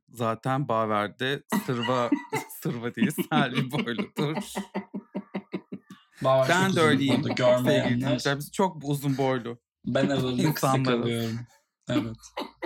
zaten 0.09 0.69
Baver'de 0.69 1.43
sırva 1.67 2.11
sırva 2.63 2.95
değil 2.95 3.11
Selvi 3.31 3.71
boyludur. 3.71 4.37
Bağır 6.25 6.49
Ben 6.49 6.67
çok 6.67 6.77
de 6.77 6.81
uzun 6.81 6.89
öyleyim. 6.91 7.23
Sevgili 7.65 8.01
dinleyiciler 8.01 8.39
biz 8.39 8.53
çok 8.53 8.77
uzun 8.85 9.19
boylu. 9.19 9.59
Ben 9.87 10.09
İnsanlarız. 10.09 11.01
kalıyorum. 11.01 11.41
Evet. 11.89 12.17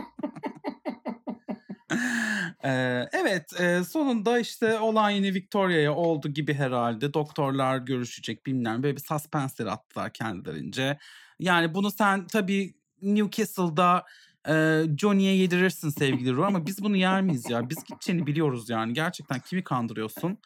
Ee, 2.65 3.09
evet 3.13 3.61
e, 3.61 3.85
sonunda 3.85 4.39
işte 4.39 4.79
olan 4.79 5.11
yine 5.11 5.35
Victoria'ya 5.35 5.95
oldu 5.95 6.29
gibi 6.29 6.55
herhalde. 6.55 7.15
Doktorlar 7.15 7.79
görüşecek 7.79 8.47
bilmem 8.47 8.83
böyle 8.83 8.97
bir 8.97 9.03
suspensleri 9.03 9.71
attılar 9.71 10.13
kendilerince. 10.13 10.99
Yani 11.39 11.75
bunu 11.75 11.91
sen 11.91 12.27
tabii 12.27 12.75
Newcastle'da 13.03 14.05
e, 14.49 14.83
Johnny'ye 14.99 15.37
yedirirsin 15.37 15.91
sevgili 15.91 16.33
Ru 16.33 16.45
ama 16.45 16.67
biz 16.67 16.83
bunu 16.83 16.97
yer 16.97 17.23
miyiz 17.23 17.51
ya? 17.51 17.71
Biz 17.71 17.85
gideceğini 17.85 18.27
biliyoruz 18.27 18.71
yani. 18.71 18.93
Gerçekten 18.93 19.41
kimi 19.41 19.65
kandırıyorsun? 19.65 20.39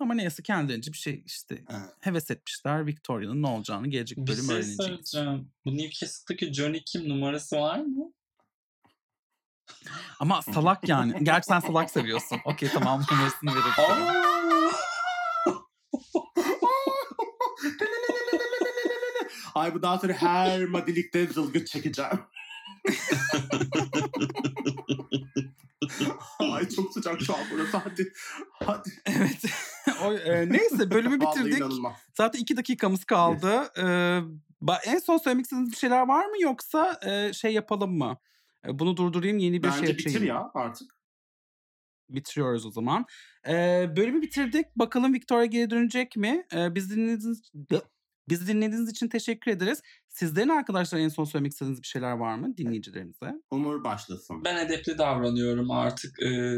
Ama 0.00 0.14
neyse 0.14 0.42
kendilerince 0.42 0.92
bir 0.92 0.96
şey 0.98 1.22
işte 1.26 1.54
Evet. 1.70 1.90
heves 2.00 2.30
etmişler. 2.30 2.86
Victoria'nın 2.86 3.42
ne 3.42 3.46
olacağını 3.46 3.88
gelecek 3.88 4.18
Bir 4.18 4.26
bölüm 4.26 4.44
şey 4.44 4.54
öğreneceğiz. 4.54 4.76
söyleyeceğim. 4.76 5.52
Bu 5.64 5.76
Newcastle'daki 5.76 6.54
Johnny 6.54 6.82
Kim 6.86 7.08
numarası 7.08 7.56
var 7.56 7.78
mı? 7.78 8.12
Ama 10.20 10.42
salak 10.42 10.88
yani. 10.88 11.24
Gerçi 11.24 11.46
sen 11.46 11.60
salak 11.60 11.90
seviyorsun. 11.90 12.38
Okey 12.44 12.68
tamam 12.68 13.02
numarasını 13.10 13.50
veririm. 13.50 13.74
Ay 19.54 19.74
bundan 19.74 19.98
sonra 19.98 20.12
her 20.12 20.64
madilikte 20.64 21.26
zılgıt 21.26 21.66
çekeceğim. 21.66 22.20
Ay 26.38 26.68
çok 26.68 26.92
sıcak 26.92 27.20
şu 27.20 27.34
an 27.34 27.40
burası 27.52 27.76
hadi. 27.76 28.12
Hadi. 28.52 28.90
Evet. 29.06 29.44
o, 30.04 30.12
e, 30.12 30.52
neyse 30.52 30.90
bölümü 30.90 31.20
bitirdik. 31.20 31.62
Zaten 32.14 32.38
iki 32.38 32.56
dakikamız 32.56 33.04
kaldı. 33.04 33.72
Ee, 33.78 34.20
en 34.84 34.98
son 34.98 35.18
söylemek 35.18 35.44
istediğiniz 35.44 35.72
bir 35.72 35.76
şeyler 35.76 36.08
var 36.08 36.26
mı 36.26 36.40
yoksa 36.40 37.00
e, 37.06 37.32
şey 37.32 37.52
yapalım 37.52 37.98
mı? 37.98 38.18
E, 38.66 38.78
bunu 38.78 38.96
durdurayım 38.96 39.38
yeni 39.38 39.62
bir 39.62 39.68
Bence 39.68 39.86
şey 39.86 39.98
bitir 39.98 40.10
açayım. 40.10 40.26
ya 40.26 40.50
artık. 40.54 40.94
Bitiriyoruz 42.08 42.66
o 42.66 42.70
zaman. 42.70 43.06
Ee, 43.48 43.86
bölümü 43.96 44.22
bitirdik. 44.22 44.66
Bakalım 44.76 45.14
Victoria 45.14 45.44
geri 45.44 45.70
dönecek 45.70 46.16
mi? 46.16 46.46
Ee, 46.54 46.74
biz 46.74 46.90
dinlediğiniz 46.90 47.50
Bizi 48.28 48.46
dinlediğiniz 48.46 48.90
için 48.90 49.08
teşekkür 49.08 49.50
ederiz. 49.50 49.82
Sizlerin 50.08 50.48
arkadaşlar 50.48 50.98
en 50.98 51.08
son 51.08 51.24
söylemek 51.24 51.52
istediğiniz 51.52 51.82
bir 51.82 51.86
şeyler 51.86 52.12
var 52.12 52.34
mı 52.34 52.56
dinleyicilerimize? 52.56 53.32
Umur 53.50 53.84
başlasın. 53.84 54.44
Ben 54.44 54.66
edepli 54.66 54.98
davranıyorum 54.98 55.70
artık. 55.70 56.22
Ee, 56.22 56.56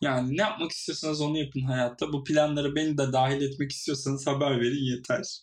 yani 0.00 0.36
ne 0.36 0.42
yapmak 0.42 0.70
istiyorsanız 0.70 1.20
onu 1.20 1.38
yapın 1.38 1.60
hayatta. 1.60 2.12
Bu 2.12 2.24
planlara 2.24 2.74
beni 2.74 2.98
de 2.98 3.12
dahil 3.12 3.42
etmek 3.42 3.72
istiyorsanız 3.72 4.26
haber 4.26 4.60
verin 4.60 4.84
yeter. 4.84 5.42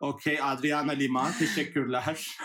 Okey 0.00 0.42
Adriana 0.42 0.92
Lima 0.92 1.32
teşekkürler. 1.38 2.28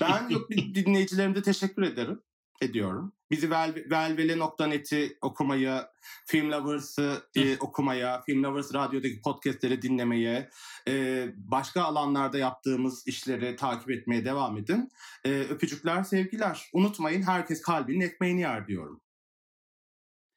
ben 0.00 0.28
yok 0.28 0.50
dinleyicilerime 0.50 1.34
de 1.34 1.42
teşekkür 1.42 1.82
ederim. 1.82 2.22
Ediyorum. 2.62 3.12
Bizi 3.30 3.50
vel, 3.50 3.74
velvele.net'i 3.90 5.18
okumayı, 5.22 5.82
Film 6.26 6.50
Lovers'ı 6.50 7.22
e, 7.36 7.56
okumaya, 7.58 8.22
Film 8.22 8.44
Lovers 8.44 8.74
Radyo'daki 8.74 9.20
podcastleri 9.20 9.82
dinlemeye, 9.82 10.50
e, 10.88 11.26
başka 11.36 11.82
alanlarda 11.82 12.38
yaptığımız 12.38 13.06
işleri 13.06 13.56
takip 13.56 13.90
etmeye 13.90 14.24
devam 14.24 14.58
edin. 14.58 14.88
E, 15.24 15.30
öpücükler, 15.30 16.04
sevgiler. 16.04 16.68
Unutmayın 16.72 17.22
herkes 17.22 17.62
kalbinin 17.62 18.00
ekmeğini 18.00 18.40
yer 18.40 18.66
diyorum. 18.66 19.00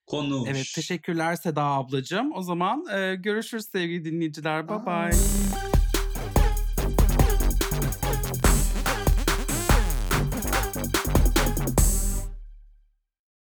Konuş. 0.07 0.49
Evet 0.49 0.71
teşekkürler 0.75 1.35
Seda 1.35 1.63
ablacığım. 1.63 2.33
O 2.33 2.41
zaman 2.41 2.85
e, 2.91 3.15
görüşürüz 3.15 3.65
sevgili 3.65 4.05
dinleyiciler. 4.05 4.69
Bye 4.69 4.85
bye. 4.85 5.66